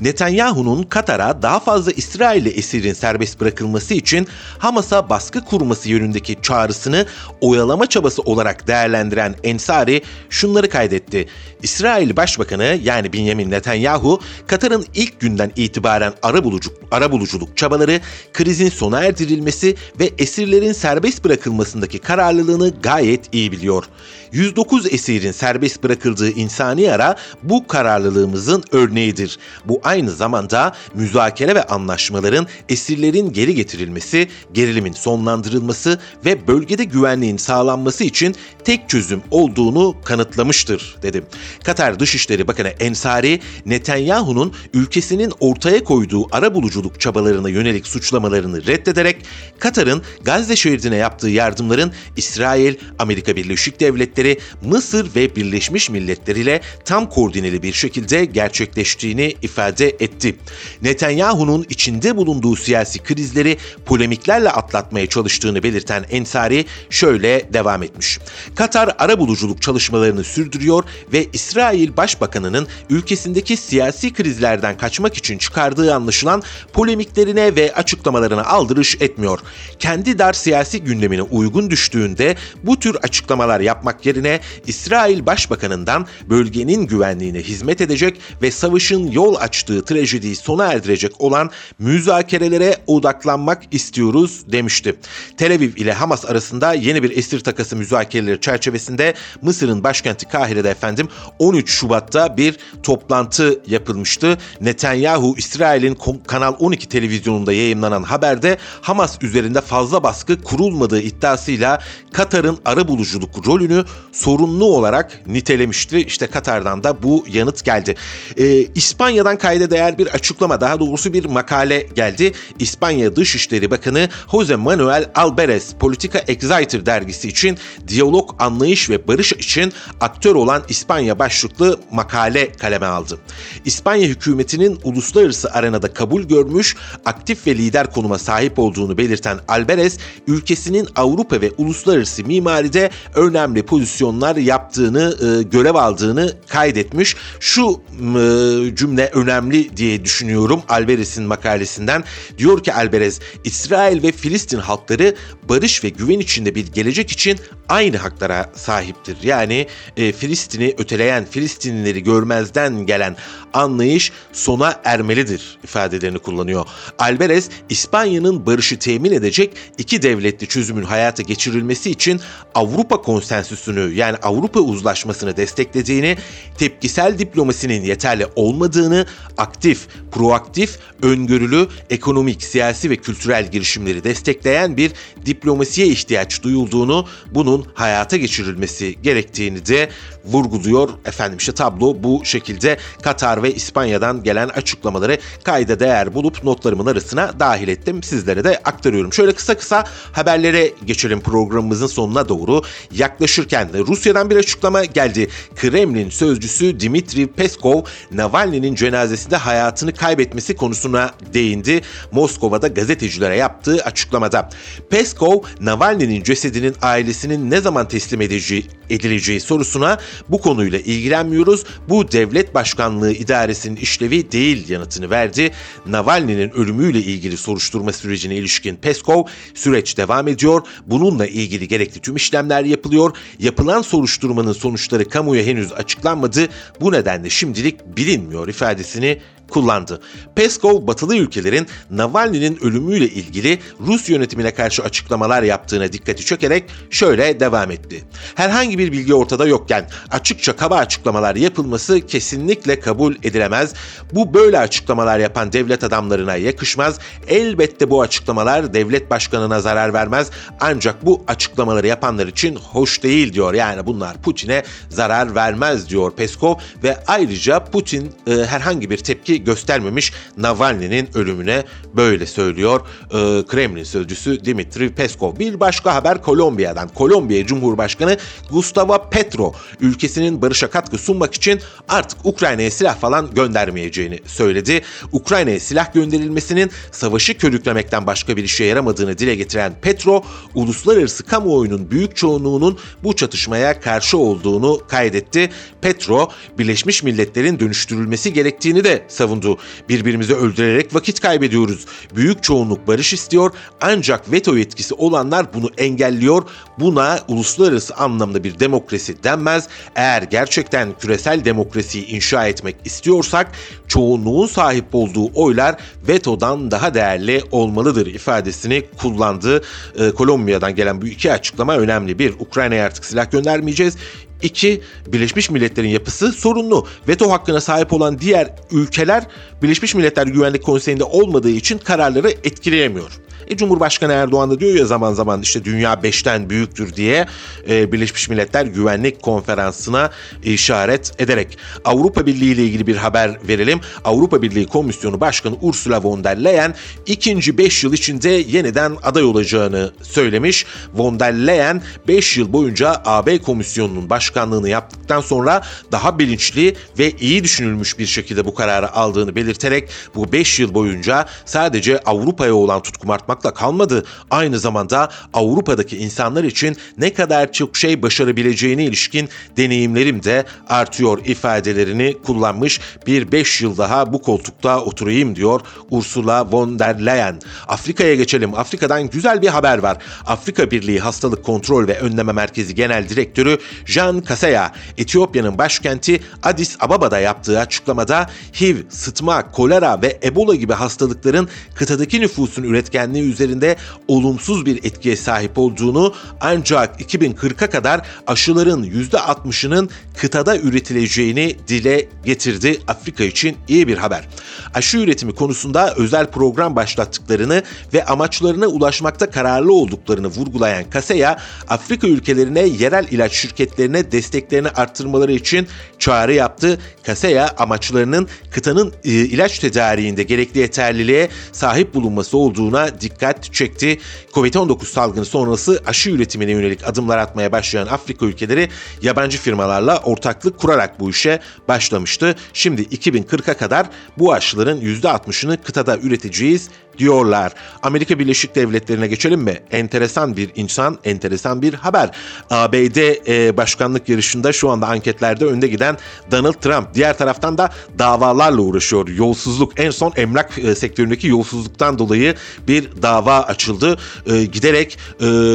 Netanyahu'nun 0.00 0.82
Katar'a 0.82 1.42
daha 1.42 1.60
fazla 1.60 1.92
İsrailli 1.92 2.48
esirin 2.48 2.92
serbest 2.92 3.40
bırakılması 3.40 3.94
için 3.94 4.26
Hamas'a 4.58 5.10
baskı 5.10 5.44
kurması 5.44 5.88
yönündeki 5.88 6.36
çağrısını 6.42 7.06
oyalama 7.40 7.86
çabası 7.86 8.22
olarak 8.22 8.66
değerlendiren 8.66 9.34
Ensari 9.50 10.02
şunları 10.30 10.68
kaydetti. 10.68 11.26
İsrail 11.62 12.16
Başbakanı 12.16 12.78
yani 12.82 13.12
Benjamin 13.12 13.50
Netanyahu, 13.50 14.20
Katar'ın 14.46 14.86
ilk 14.94 15.20
günden 15.20 15.52
itibaren 15.56 16.12
ara 16.22 16.44
buluculuk, 16.44 16.78
ara 16.90 17.12
buluculuk 17.12 17.56
çabaları, 17.56 18.00
krizin 18.32 18.68
sona 18.68 19.04
erdirilmesi 19.04 19.76
ve 20.00 20.10
esirlerin 20.18 20.72
serbest 20.72 21.24
bırakılmasındaki 21.24 21.98
kararlılığını 21.98 22.72
gayet 22.82 23.34
iyi 23.34 23.52
biliyor. 23.52 23.84
109 24.32 24.92
esirin 24.92 25.32
serbest 25.32 25.82
bırakıldığı 25.82 26.30
insani 26.30 26.92
ara 26.92 27.16
bu 27.42 27.66
kararlılığımızın 27.66 28.64
örneğidir. 28.72 29.38
Bu 29.64 29.80
aynı 29.84 30.10
zamanda 30.10 30.74
müzakere 30.94 31.54
ve 31.54 31.62
anlaşmaların 31.62 32.46
esirlerin 32.68 33.32
geri 33.32 33.54
getirilmesi, 33.54 34.28
gerilimin 34.52 34.92
sonlandırılması 34.92 36.00
ve 36.24 36.46
bölgede 36.46 36.84
güvenliğin 36.84 37.36
sağlanması 37.36 38.04
için 38.04 38.34
tek 38.64 38.88
çözüm 38.88 39.22
olduğunu 39.30 39.96
kanıtlamıştır 40.04 40.96
dedi. 41.02 41.22
Katar 41.64 42.00
Dışişleri 42.00 42.48
Bakanı 42.48 42.68
Ensari, 42.68 43.40
Netanyahu'nun 43.66 44.52
ülkesinin 44.74 45.32
ortaya 45.40 45.84
koyduğu 45.84 46.36
ara 46.36 46.54
buluculuk 46.54 47.00
çabalarına 47.00 47.48
yönelik 47.48 47.86
suçlamalarını 47.86 48.66
reddederek 48.66 49.16
Katar'ın 49.58 50.02
Gazze 50.24 50.56
şeridine 50.56 50.96
yaptığı 50.96 51.28
yardımların 51.28 51.92
İsrail, 52.16 52.74
Amerika 52.98 53.36
Birleşik 53.36 53.80
Devletleri, 53.80 54.19
Mısır 54.62 55.14
ve 55.14 55.36
Birleşmiş 55.36 55.90
Milletler 55.90 56.36
ile 56.36 56.60
tam 56.84 57.08
koordineli 57.08 57.62
bir 57.62 57.72
şekilde 57.72 58.24
gerçekleştiğini 58.24 59.34
ifade 59.42 59.88
etti. 59.88 60.36
Netanyahu'nun 60.82 61.66
içinde 61.68 62.16
bulunduğu 62.16 62.56
siyasi 62.56 62.98
krizleri 62.98 63.56
polemiklerle 63.86 64.50
atlatmaya 64.50 65.06
çalıştığını 65.06 65.62
belirten 65.62 66.04
Ensari 66.10 66.64
şöyle 66.90 67.52
devam 67.52 67.82
etmiş. 67.82 68.18
Katar 68.54 68.94
ara 68.98 69.18
buluculuk 69.18 69.62
çalışmalarını 69.62 70.24
sürdürüyor 70.24 70.84
ve 71.12 71.26
İsrail 71.32 71.96
Başbakanı'nın 71.96 72.68
ülkesindeki 72.90 73.56
siyasi 73.56 74.12
krizlerden 74.12 74.76
kaçmak 74.76 75.16
için 75.16 75.38
çıkardığı 75.38 75.94
anlaşılan 75.94 76.42
polemiklerine 76.72 77.56
ve 77.56 77.74
açıklamalarına 77.74 78.44
aldırış 78.44 78.96
etmiyor. 79.00 79.38
Kendi 79.78 80.18
dar 80.18 80.32
siyasi 80.32 80.80
gündemine 80.80 81.22
uygun 81.22 81.70
düştüğünde 81.70 82.36
bu 82.62 82.78
tür 82.78 82.94
açıklamalar 82.94 83.60
yapmak 83.60 84.02
yerine 84.10 84.40
İsrail 84.66 85.26
Başbakanı'ndan 85.26 86.06
bölgenin 86.30 86.86
güvenliğine 86.86 87.38
hizmet 87.38 87.80
edecek 87.80 88.20
ve 88.42 88.50
savaşın 88.50 89.10
yol 89.10 89.34
açtığı 89.34 89.84
trajediyi 89.84 90.36
sona 90.36 90.72
erdirecek 90.72 91.12
olan 91.18 91.50
müzakerelere 91.78 92.76
odaklanmak 92.86 93.62
istiyoruz 93.70 94.40
demişti. 94.52 94.96
Tel 95.36 95.54
Aviv 95.54 95.76
ile 95.76 95.92
Hamas 95.92 96.24
arasında 96.24 96.74
yeni 96.74 97.02
bir 97.02 97.16
esir 97.16 97.40
takası 97.40 97.76
müzakereleri 97.76 98.40
çerçevesinde 98.40 99.14
Mısır'ın 99.42 99.84
başkenti 99.84 100.28
Kahire'de 100.28 100.70
efendim 100.70 101.08
13 101.38 101.70
Şubat'ta 101.70 102.36
bir 102.36 102.56
toplantı 102.82 103.60
yapılmıştı. 103.66 104.38
Netanyahu 104.60 105.34
İsrail'in 105.38 105.98
Kanal 106.26 106.54
12 106.58 106.88
televizyonunda 106.88 107.52
yayınlanan 107.52 108.02
haberde 108.02 108.58
Hamas 108.80 109.18
üzerinde 109.22 109.60
fazla 109.60 110.02
baskı 110.02 110.42
kurulmadığı 110.42 111.00
iddiasıyla 111.00 111.82
Katar'ın 112.12 112.58
ara 112.64 112.88
buluculuk 112.88 113.46
rolünü 113.46 113.84
sorunlu 114.12 114.64
olarak 114.64 115.26
nitelemişti. 115.26 115.98
İşte 115.98 116.26
Katar'dan 116.26 116.84
da 116.84 117.02
bu 117.02 117.24
yanıt 117.28 117.64
geldi. 117.64 117.94
Ee, 118.36 118.66
İspanya'dan 118.74 119.38
kayda 119.38 119.70
değer 119.70 119.98
bir 119.98 120.06
açıklama 120.06 120.60
daha 120.60 120.80
doğrusu 120.80 121.12
bir 121.12 121.24
makale 121.24 121.86
geldi. 121.94 122.32
İspanya 122.58 123.16
Dışişleri 123.16 123.70
Bakanı 123.70 124.08
Jose 124.32 124.56
Manuel 124.56 125.10
Alvarez 125.14 125.74
Politika 125.80 126.18
Exciter 126.18 126.86
dergisi 126.86 127.28
için 127.28 127.58
diyalog, 127.88 128.34
anlayış 128.38 128.90
ve 128.90 129.08
barış 129.08 129.32
için 129.32 129.72
aktör 130.00 130.34
olan 130.34 130.62
İspanya 130.68 131.18
başlıklı 131.18 131.80
makale 131.90 132.52
kaleme 132.52 132.86
aldı. 132.86 133.18
İspanya 133.64 134.08
hükümetinin 134.08 134.78
uluslararası 134.84 135.50
arenada 135.52 135.92
kabul 135.94 136.22
görmüş, 136.22 136.76
aktif 137.04 137.46
ve 137.46 137.54
lider 137.54 137.92
konuma 137.92 138.18
sahip 138.18 138.58
olduğunu 138.58 138.98
belirten 138.98 139.38
Alvarez, 139.48 139.98
ülkesinin 140.26 140.88
Avrupa 140.96 141.40
ve 141.40 141.50
uluslararası 141.58 142.24
mimaride 142.24 142.90
önemli 143.14 143.62
pozisyonlar 143.90 144.36
yaptığını, 144.36 145.16
e, 145.20 145.42
görev 145.42 145.74
aldığını 145.74 146.32
kaydetmiş. 146.48 147.16
Şu 147.40 147.70
e, 147.70 148.76
cümle 148.76 149.10
önemli 149.14 149.76
diye 149.76 150.04
düşünüyorum 150.04 150.62
Alvarez'in 150.68 151.24
makalesinden. 151.24 152.04
Diyor 152.38 152.62
ki 152.62 152.74
Alvarez, 152.74 153.20
İsrail 153.44 154.02
ve 154.02 154.12
Filistin 154.12 154.58
halkları 154.58 155.14
barış 155.48 155.84
ve 155.84 155.88
güven 155.88 156.18
içinde 156.18 156.54
bir 156.54 156.66
gelecek 156.66 157.10
için 157.10 157.38
aynı 157.68 157.96
haklara 157.96 158.52
sahiptir. 158.54 159.16
Yani 159.22 159.66
e, 159.96 160.12
Filistin'i 160.12 160.74
öteleyen, 160.78 161.24
Filistinlileri 161.24 162.02
görmezden 162.02 162.86
gelen 162.86 163.16
anlayış 163.52 164.12
sona 164.32 164.80
ermelidir 164.84 165.58
ifadelerini 165.64 166.18
kullanıyor. 166.18 166.66
Alvarez, 166.98 167.48
İspanya'nın 167.68 168.46
barışı 168.46 168.78
temin 168.78 169.12
edecek 169.12 169.56
iki 169.78 170.02
devletli 170.02 170.46
çözümün 170.46 170.82
hayata 170.82 171.22
geçirilmesi 171.22 171.90
için 171.90 172.20
Avrupa 172.54 173.02
konsensüsünü 173.02 173.79
yani 173.80 174.16
Avrupa 174.16 174.60
uzlaşmasını 174.60 175.36
desteklediğini, 175.36 176.16
tepkisel 176.58 177.18
diplomasinin 177.18 177.82
yeterli 177.82 178.26
olmadığını, 178.36 179.06
aktif, 179.38 179.88
proaktif, 180.12 180.78
öngörülü, 181.02 181.68
ekonomik, 181.90 182.42
siyasi 182.42 182.90
ve 182.90 182.96
kültürel 182.96 183.50
girişimleri 183.50 184.04
destekleyen 184.04 184.76
bir 184.76 184.92
diplomasiye 185.26 185.86
ihtiyaç 185.86 186.42
duyulduğunu, 186.42 187.06
bunun 187.34 187.66
hayata 187.74 188.16
geçirilmesi 188.16 189.02
gerektiğini 189.02 189.66
de 189.66 189.88
vurguluyor. 190.24 190.88
Efendim 191.04 191.38
işte 191.38 191.52
tablo 191.52 192.02
bu 192.02 192.24
şekilde 192.24 192.78
Katar 193.02 193.42
ve 193.42 193.54
İspanya'dan 193.54 194.22
gelen 194.22 194.48
açıklamaları 194.48 195.18
kayda 195.44 195.80
değer 195.80 196.14
bulup 196.14 196.44
notlarımın 196.44 196.86
arasına 196.86 197.40
dahil 197.40 197.68
ettim. 197.68 198.02
Sizlere 198.02 198.44
de 198.44 198.60
aktarıyorum. 198.64 199.12
Şöyle 199.12 199.32
kısa 199.32 199.56
kısa 199.56 199.84
haberlere 200.12 200.72
geçelim 200.84 201.20
programımızın 201.20 201.86
sonuna 201.86 202.28
doğru. 202.28 202.62
Yaklaşırken 202.92 203.69
de 203.72 203.78
Rusya'dan 203.78 204.30
bir 204.30 204.36
açıklama 204.36 204.84
geldi. 204.84 205.28
Kremlin 205.56 206.10
sözcüsü 206.10 206.80
Dimitri 206.80 207.26
Peskov, 207.26 207.82
Navalny'nin 208.12 208.74
cenazesinde 208.74 209.36
hayatını 209.36 209.92
kaybetmesi 209.94 210.56
konusuna 210.56 211.10
değindi. 211.34 211.80
Moskova'da 212.12 212.68
gazetecilere 212.68 213.36
yaptığı 213.36 213.84
açıklamada. 213.84 214.50
Peskov, 214.90 215.42
Navalny'nin 215.60 216.22
cesedinin 216.22 216.74
ailesinin 216.82 217.50
ne 217.50 217.60
zaman 217.60 217.88
teslim 217.88 218.20
edileceği, 218.20 218.66
edileceği 218.90 219.40
sorusuna 219.40 219.98
bu 220.28 220.40
konuyla 220.40 220.78
ilgilenmiyoruz. 220.78 221.64
Bu 221.88 222.12
devlet 222.12 222.54
başkanlığı 222.54 223.12
idaresinin 223.12 223.76
işlevi 223.76 224.32
değil 224.32 224.68
yanıtını 224.68 225.10
verdi. 225.10 225.50
Navalny'nin 225.86 226.50
ölümüyle 226.50 226.98
ilgili 226.98 227.36
soruşturma 227.36 227.92
sürecine 227.92 228.36
ilişkin 228.36 228.76
Peskov 228.76 229.24
süreç 229.54 229.96
devam 229.96 230.28
ediyor. 230.28 230.62
Bununla 230.86 231.26
ilgili 231.26 231.68
gerekli 231.68 232.00
tüm 232.00 232.16
işlemler 232.16 232.64
yapılıyor. 232.64 233.16
Yapılan 233.50 233.82
soruşturmanın 233.82 234.52
sonuçları 234.52 235.08
kamuya 235.08 235.44
henüz 235.44 235.72
açıklanmadı. 235.72 236.48
Bu 236.80 236.92
nedenle 236.92 237.30
şimdilik 237.30 237.96
bilinmiyor 237.96 238.48
ifadesini 238.48 239.20
kullandı. 239.50 240.00
Peskov 240.36 240.86
batılı 240.86 241.16
ülkelerin 241.16 241.66
Navalny'nin 241.90 242.58
ölümüyle 242.62 243.08
ilgili 243.08 243.58
Rus 243.86 244.08
yönetimine 244.08 244.50
karşı 244.54 244.82
açıklamalar 244.82 245.42
yaptığına 245.42 245.92
dikkati 245.92 246.24
çekerek 246.24 246.64
şöyle 246.90 247.40
devam 247.40 247.70
etti. 247.70 248.04
Herhangi 248.34 248.78
bir 248.78 248.92
bilgi 248.92 249.14
ortada 249.14 249.46
yokken 249.46 249.88
açıkça 250.10 250.56
kaba 250.56 250.76
açıklamalar 250.76 251.36
yapılması 251.36 252.06
kesinlikle 252.06 252.80
kabul 252.80 253.14
edilemez. 253.22 253.74
Bu 254.12 254.34
böyle 254.34 254.58
açıklamalar 254.58 255.18
yapan 255.18 255.52
devlet 255.52 255.84
adamlarına 255.84 256.36
yakışmaz. 256.36 256.98
Elbette 257.28 257.90
bu 257.90 258.02
açıklamalar 258.02 258.74
devlet 258.74 259.10
başkanına 259.10 259.60
zarar 259.60 259.92
vermez. 259.92 260.30
Ancak 260.60 261.06
bu 261.06 261.24
açıklamaları 261.26 261.86
yapanlar 261.86 262.26
için 262.26 262.56
hoş 262.56 263.02
değil 263.02 263.32
diyor. 263.32 263.54
Yani 263.54 263.86
bunlar 263.86 264.22
Putin'e 264.22 264.62
zarar 264.88 265.34
vermez 265.34 265.88
diyor 265.88 266.12
Peskov 266.16 266.54
ve 266.82 267.04
ayrıca 267.06 267.64
Putin 267.64 268.12
e, 268.26 268.30
herhangi 268.30 268.90
bir 268.90 268.98
tepki 268.98 269.39
göstermemiş 269.44 270.12
Navalny'nin 270.36 271.08
ölümüne 271.14 271.64
böyle 271.96 272.26
söylüyor 272.26 272.80
e, 272.80 273.46
Kremlin 273.46 273.84
sözcüsü 273.84 274.44
Dimitri 274.44 274.94
Peskov. 274.94 275.38
Bir 275.38 275.60
başka 275.60 275.94
haber 275.94 276.22
Kolombiya'dan. 276.22 276.88
Kolombiya 276.88 277.46
Cumhurbaşkanı 277.46 278.16
Gustavo 278.50 279.10
Petro 279.10 279.52
ülkesinin 279.80 280.42
barışa 280.42 280.70
katkı 280.70 280.98
sunmak 280.98 281.34
için 281.34 281.60
artık 281.88 282.18
Ukrayna'ya 282.24 282.70
silah 282.70 283.00
falan 283.00 283.34
göndermeyeceğini 283.34 284.18
söyledi. 284.26 284.82
Ukrayna'ya 285.12 285.60
silah 285.60 285.94
gönderilmesinin 285.94 286.70
savaşı 286.92 287.38
körüklemekten 287.38 288.06
başka 288.06 288.36
bir 288.36 288.44
işe 288.44 288.64
yaramadığını 288.64 289.18
dile 289.18 289.34
getiren 289.34 289.72
Petro, 289.82 290.22
uluslararası 290.54 291.22
kamuoyunun 291.22 291.90
büyük 291.90 292.16
çoğunluğunun 292.16 292.78
bu 293.04 293.16
çatışmaya 293.16 293.80
karşı 293.80 294.18
olduğunu 294.18 294.80
kaydetti. 294.88 295.50
Petro, 295.80 296.30
Birleşmiş 296.58 297.02
Milletler'in 297.02 297.60
dönüştürülmesi 297.60 298.32
gerektiğini 298.32 298.84
de 298.84 299.02
savundu 299.08 299.29
savundu. 299.30 299.58
Birbirimizi 299.88 300.34
öldürerek 300.34 300.94
vakit 300.94 301.20
kaybediyoruz. 301.20 301.86
Büyük 302.14 302.42
çoğunluk 302.42 302.86
barış 302.86 303.12
istiyor 303.12 303.50
ancak 303.80 304.32
veto 304.32 304.56
yetkisi 304.56 304.94
olanlar 304.94 305.54
bunu 305.54 305.70
engelliyor. 305.78 306.42
Buna 306.78 307.18
uluslararası 307.28 307.94
anlamda 307.94 308.44
bir 308.44 308.58
demokrasi 308.58 309.24
denmez. 309.24 309.68
Eğer 309.94 310.22
gerçekten 310.22 310.88
küresel 311.00 311.44
demokrasiyi 311.44 312.06
inşa 312.06 312.46
etmek 312.46 312.76
istiyorsak 312.84 313.52
çoğunluğun 313.88 314.46
sahip 314.46 314.84
olduğu 314.92 315.30
oylar 315.34 315.76
vetodan 316.08 316.70
daha 316.70 316.94
değerli 316.94 317.42
olmalıdır 317.50 318.06
ifadesini 318.06 318.82
kullandı. 318.98 319.62
Ee, 319.98 320.10
Kolombiya'dan 320.10 320.74
gelen 320.74 321.02
bu 321.02 321.06
iki 321.06 321.32
açıklama 321.32 321.76
önemli. 321.76 322.18
Bir, 322.18 322.34
Ukrayna'ya 322.38 322.86
artık 322.86 323.04
silah 323.04 323.30
göndermeyeceğiz. 323.30 323.96
İki, 324.42 324.82
Birleşmiş 325.06 325.50
Milletler'in 325.50 325.88
yapısı 325.88 326.32
sorunlu. 326.32 326.86
Veto 327.08 327.30
hakkına 327.30 327.60
sahip 327.60 327.92
olan 327.92 328.18
diğer 328.18 328.54
ülkeler 328.70 329.19
Birleşmiş 329.62 329.94
Milletler 329.94 330.26
Güvenlik 330.26 330.62
Konseyi'nde 330.62 331.04
olmadığı 331.04 331.50
için 331.50 331.78
kararları 331.78 332.30
etkileyemiyor. 332.30 333.10
E, 333.50 333.56
Cumhurbaşkanı 333.56 334.12
Erdoğan 334.12 334.50
da 334.50 334.60
diyor 334.60 334.74
ya 334.74 334.86
zaman 334.86 335.12
zaman 335.12 335.42
işte 335.42 335.64
dünya 335.64 336.02
beşten 336.02 336.50
büyüktür 336.50 336.96
diye 336.96 337.26
e, 337.68 337.92
Birleşmiş 337.92 338.28
Milletler 338.28 338.66
Güvenlik 338.66 339.22
Konferansı'na 339.22 340.10
işaret 340.44 341.20
ederek. 341.20 341.58
Avrupa 341.84 342.26
Birliği 342.26 342.52
ile 342.52 342.64
ilgili 342.64 342.86
bir 342.86 342.96
haber 342.96 343.38
verelim. 343.48 343.80
Avrupa 344.04 344.42
Birliği 344.42 344.66
Komisyonu 344.66 345.20
Başkanı 345.20 345.54
Ursula 345.60 346.02
von 346.02 346.24
der 346.24 346.44
Leyen 346.44 346.74
ikinci 347.06 347.58
5 347.58 347.84
yıl 347.84 347.92
içinde 347.92 348.28
yeniden 348.28 348.96
aday 349.02 349.22
olacağını 349.22 349.92
söylemiş. 350.02 350.66
Von 350.94 351.20
der 351.20 351.46
Leyen 351.46 351.82
5 352.08 352.36
yıl 352.36 352.52
boyunca 352.52 353.02
AB 353.04 353.38
Komisyonu'nun 353.38 354.10
başkanlığını 354.10 354.68
yaptıktan 354.68 355.20
sonra 355.20 355.62
daha 355.92 356.18
bilinçli 356.18 356.76
ve 356.98 357.10
iyi 357.10 357.44
düşünülmüş 357.44 357.98
bir 357.98 358.06
şekilde 358.06 358.44
bu 358.44 358.54
kararı 358.54 358.92
aldığını 358.92 359.36
belirterek 359.36 359.88
bu 360.14 360.32
5 360.32 360.60
yıl 360.60 360.74
boyunca 360.74 361.26
sadece 361.44 361.98
Avrupa'ya 361.98 362.54
olan 362.54 362.82
tutkum 362.82 363.10
artmakla 363.40 363.54
kalmadı. 363.54 364.04
Aynı 364.30 364.58
zamanda 364.58 365.08
Avrupa'daki 365.34 365.96
insanlar 365.96 366.44
için 366.44 366.76
ne 366.98 367.14
kadar 367.14 367.52
çok 367.52 367.76
şey 367.76 368.02
başarabileceğine 368.02 368.84
ilişkin 368.84 369.28
deneyimlerim 369.56 370.22
de 370.22 370.44
artıyor 370.68 371.24
ifadelerini 371.24 372.16
kullanmış. 372.26 372.80
Bir 373.06 373.32
5 373.32 373.62
yıl 373.62 373.76
daha 373.76 374.12
bu 374.12 374.22
koltukta 374.22 374.80
oturayım 374.80 375.36
diyor 375.36 375.60
Ursula 375.90 376.52
von 376.52 376.78
der 376.78 377.06
Leyen. 377.06 377.40
Afrika'ya 377.68 378.14
geçelim. 378.14 378.54
Afrika'dan 378.54 379.10
güzel 379.10 379.42
bir 379.42 379.48
haber 379.48 379.78
var. 379.78 379.96
Afrika 380.26 380.70
Birliği 380.70 381.00
Hastalık 381.00 381.44
Kontrol 381.44 381.88
ve 381.88 381.98
Önleme 381.98 382.32
Merkezi 382.32 382.74
Genel 382.74 383.08
Direktörü 383.08 383.58
Jean 383.86 384.20
Kaseya, 384.20 384.72
Etiyopya'nın 384.98 385.58
başkenti 385.58 386.20
Addis 386.42 386.76
Ababa'da 386.80 387.18
yaptığı 387.18 387.60
açıklamada 387.60 388.26
HIV, 388.60 388.76
sıtma, 388.88 389.50
kolera 389.50 390.02
ve 390.02 390.18
Ebola 390.24 390.54
gibi 390.54 390.72
hastalıkların 390.72 391.48
kıtadaki 391.74 392.20
nüfusun 392.20 392.62
üretkenliği 392.62 393.29
üzerinde 393.30 393.76
olumsuz 394.08 394.66
bir 394.66 394.84
etkiye 394.84 395.16
sahip 395.16 395.58
olduğunu 395.58 396.14
ancak 396.40 397.00
2040'a 397.00 397.70
kadar 397.70 398.00
aşıların 398.26 398.84
%60'ının 398.84 399.90
kıtada 400.16 400.56
üretileceğini 400.56 401.56
dile 401.68 402.08
getirdi. 402.24 402.80
Afrika 402.88 403.24
için 403.24 403.56
iyi 403.68 403.88
bir 403.88 403.98
haber. 403.98 404.28
Aşı 404.74 404.98
üretimi 404.98 405.34
konusunda 405.34 405.94
özel 405.94 406.26
program 406.26 406.76
başlattıklarını 406.76 407.62
ve 407.94 408.04
amaçlarına 408.04 408.66
ulaşmakta 408.66 409.30
kararlı 409.30 409.72
olduklarını 409.72 410.26
vurgulayan 410.26 410.90
Kaseya, 410.90 411.38
Afrika 411.68 412.06
ülkelerine 412.06 412.60
yerel 412.60 413.06
ilaç 413.10 413.32
şirketlerine 413.32 414.12
desteklerini 414.12 414.68
arttırmaları 414.68 415.32
için 415.32 415.68
çağrı 415.98 416.34
yaptı. 416.34 416.78
Kaseya 417.02 417.48
amaçlarının 417.58 418.28
kıtanın 418.50 418.92
e, 419.04 419.10
ilaç 419.10 419.58
tedariğinde 419.58 420.22
gerekli 420.22 420.60
yeterliliğe 420.60 421.28
sahip 421.52 421.94
bulunması 421.94 422.38
olduğuna 422.38 423.00
dikkat 423.00 423.09
çekti. 423.52 424.00
Covid-19 424.32 424.84
salgını 424.84 425.24
sonrası 425.24 425.82
aşı 425.86 426.10
üretimine 426.10 426.50
yönelik 426.50 426.88
adımlar 426.88 427.18
atmaya 427.18 427.52
başlayan 427.52 427.86
Afrika 427.86 428.26
ülkeleri 428.26 428.68
yabancı 429.02 429.38
firmalarla 429.38 429.98
ortaklık 429.98 430.58
kurarak 430.58 431.00
bu 431.00 431.10
işe 431.10 431.40
başlamıştı. 431.68 432.34
Şimdi 432.52 432.82
2040'a 432.82 433.54
kadar 433.54 433.86
bu 434.18 434.32
aşıların 434.32 434.80
%60'ını 434.80 435.62
kıtada 435.62 435.98
üreteceğiz 435.98 436.70
diyorlar. 437.00 437.52
Amerika 437.82 438.18
Birleşik 438.18 438.54
Devletleri'ne 438.54 439.06
geçelim 439.06 439.40
mi? 439.40 439.60
Enteresan 439.70 440.36
bir 440.36 440.50
insan, 440.54 440.98
enteresan 441.04 441.62
bir 441.62 441.74
haber. 441.74 442.10
ABD 442.50 442.96
e, 443.28 443.56
başkanlık 443.56 444.08
yarışında 444.08 444.52
şu 444.52 444.70
anda 444.70 444.86
anketlerde 444.86 445.44
önde 445.44 445.68
giden 445.68 445.96
Donald 446.30 446.54
Trump. 446.54 446.94
Diğer 446.94 447.18
taraftan 447.18 447.58
da 447.58 447.70
davalarla 447.98 448.60
uğraşıyor. 448.60 449.08
Yolsuzluk. 449.08 449.80
En 449.80 449.90
son 449.90 450.12
emlak 450.16 450.58
e, 450.58 450.74
sektöründeki 450.74 451.28
yolsuzluktan 451.28 451.98
dolayı 451.98 452.34
bir 452.68 453.02
dava 453.02 453.40
açıldı. 453.40 453.98
E, 454.26 454.44
giderek 454.44 454.98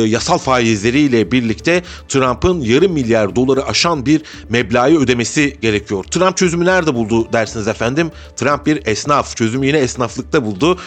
yasal 0.06 0.38
faizleriyle 0.38 1.32
birlikte 1.32 1.84
Trump'ın 2.08 2.62
yarım 2.62 2.92
milyar 2.92 3.36
doları 3.36 3.66
aşan 3.66 4.06
bir 4.06 4.22
meblağı 4.50 4.86
ödemesi 4.86 5.58
gerekiyor. 5.62 6.04
Trump 6.04 6.38
çözümü 6.38 6.66
nerede 6.66 6.96
buldu 6.96 7.34
dersiniz 7.34 7.68
efendim? 7.68 8.12
Trump 8.36 8.66
bir 8.66 8.88
esnaf. 8.88 9.38
Çözümü 9.38 9.68
yine 9.68 9.78
esnaflıkta 9.78 10.46
buldu. 10.46 10.80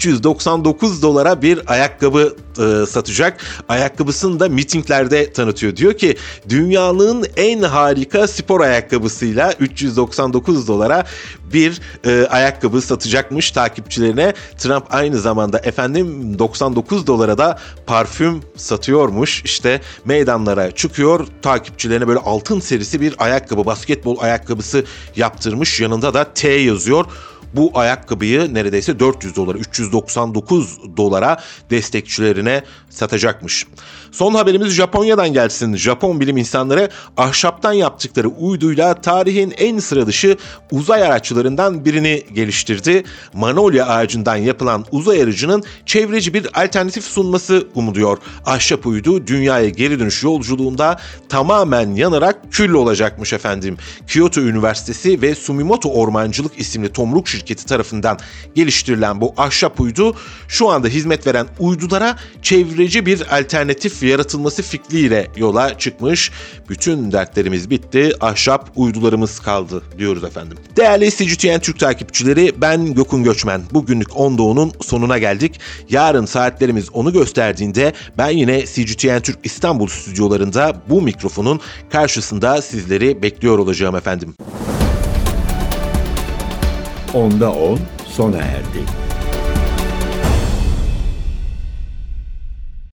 399 0.00 1.02
dolara 1.02 1.42
bir 1.42 1.72
ayakkabı 1.72 2.36
e, 2.58 2.86
satacak. 2.86 3.44
Ayakkabısını 3.68 4.40
da 4.40 4.48
mitinglerde 4.48 5.32
tanıtıyor. 5.32 5.76
Diyor 5.76 5.94
ki 5.94 6.16
dünyanın 6.48 7.26
en 7.36 7.62
harika 7.62 8.26
spor 8.26 8.60
ayakkabısıyla 8.60 9.52
399 9.52 10.68
dolara 10.68 11.04
bir 11.52 11.80
e, 12.06 12.26
ayakkabı 12.26 12.80
satacakmış 12.80 13.50
takipçilerine. 13.50 14.34
Trump 14.58 14.84
aynı 14.90 15.18
zamanda 15.18 15.58
efendim 15.58 16.38
99 16.38 17.06
dolara 17.06 17.38
da 17.38 17.58
parfüm 17.86 18.40
satıyormuş. 18.56 19.42
İşte 19.44 19.80
meydanlara 20.04 20.70
çıkıyor. 20.70 21.26
Takipçilerine 21.42 22.08
böyle 22.08 22.20
altın 22.20 22.60
serisi 22.60 23.00
bir 23.00 23.14
ayakkabı, 23.18 23.66
basketbol 23.66 24.18
ayakkabısı 24.20 24.84
yaptırmış. 25.16 25.80
Yanında 25.80 26.14
da 26.14 26.24
T 26.34 26.48
yazıyor 26.48 27.06
bu 27.54 27.70
ayakkabıyı 27.74 28.54
neredeyse 28.54 28.98
400 28.98 29.36
dolara, 29.36 29.58
399 29.58 30.78
dolara 30.96 31.36
destekçilerine 31.70 32.62
satacakmış. 32.90 33.66
Son 34.12 34.34
haberimiz 34.34 34.72
Japonya'dan 34.72 35.32
gelsin. 35.32 35.76
Japon 35.76 36.20
bilim 36.20 36.36
insanları 36.36 36.88
ahşaptan 37.16 37.72
yaptıkları 37.72 38.28
uyduyla 38.28 38.94
tarihin 38.94 39.54
en 39.58 39.78
sıra 39.78 40.06
dışı 40.06 40.36
uzay 40.70 41.02
araçlarından 41.02 41.84
birini 41.84 42.24
geliştirdi. 42.34 43.04
Manolya 43.32 43.86
ağacından 43.86 44.36
yapılan 44.36 44.84
uzay 44.92 45.22
aracının 45.22 45.64
çevreci 45.86 46.34
bir 46.34 46.62
alternatif 46.64 47.04
sunması 47.04 47.68
umuluyor. 47.74 48.18
Ahşap 48.46 48.86
uydu 48.86 49.26
dünyaya 49.26 49.68
geri 49.68 50.00
dönüş 50.00 50.22
yolculuğunda 50.22 51.00
tamamen 51.28 51.94
yanarak 51.94 52.36
kül 52.50 52.72
olacakmış 52.72 53.32
efendim. 53.32 53.76
Kyoto 54.06 54.40
Üniversitesi 54.40 55.22
ve 55.22 55.34
Sumimoto 55.34 55.88
Ormancılık 55.88 56.60
isimli 56.60 56.92
tomruk 56.92 57.28
şirketi 57.40 57.66
tarafından 57.66 58.18
geliştirilen 58.54 59.20
bu 59.20 59.34
ahşap 59.36 59.80
uydu 59.80 60.16
şu 60.48 60.68
anda 60.68 60.88
hizmet 60.88 61.26
veren 61.26 61.46
uydulara 61.58 62.16
çevreci 62.42 63.06
bir 63.06 63.38
alternatif 63.38 64.02
yaratılması 64.02 64.62
fikriyle 64.62 65.26
yola 65.36 65.78
çıkmış. 65.78 66.30
Bütün 66.68 67.12
dertlerimiz 67.12 67.70
bitti, 67.70 68.12
ahşap 68.20 68.70
uydularımız 68.76 69.40
kaldı 69.40 69.82
diyoruz 69.98 70.24
efendim. 70.24 70.58
Değerli 70.76 71.10
CGTN 71.10 71.58
Türk 71.58 71.78
takipçileri 71.78 72.52
ben 72.56 72.94
Gökün 72.94 73.24
Göçmen. 73.24 73.62
Bugünlük 73.72 74.16
10 74.16 74.38
Doğu'nun 74.38 74.72
sonuna 74.80 75.18
geldik. 75.18 75.60
Yarın 75.90 76.26
saatlerimiz 76.26 76.90
onu 76.92 77.12
gösterdiğinde 77.12 77.92
ben 78.18 78.30
yine 78.30 78.66
CGTN 78.66 79.20
Türk 79.20 79.38
İstanbul 79.44 79.86
stüdyolarında 79.86 80.82
bu 80.88 81.02
mikrofonun 81.02 81.60
karşısında 81.90 82.62
sizleri 82.62 83.22
bekliyor 83.22 83.58
olacağım 83.58 83.96
efendim. 83.96 84.34
Onda 87.14 87.50
10 87.50 87.78
sona 88.06 88.36
erdi. 88.36 88.99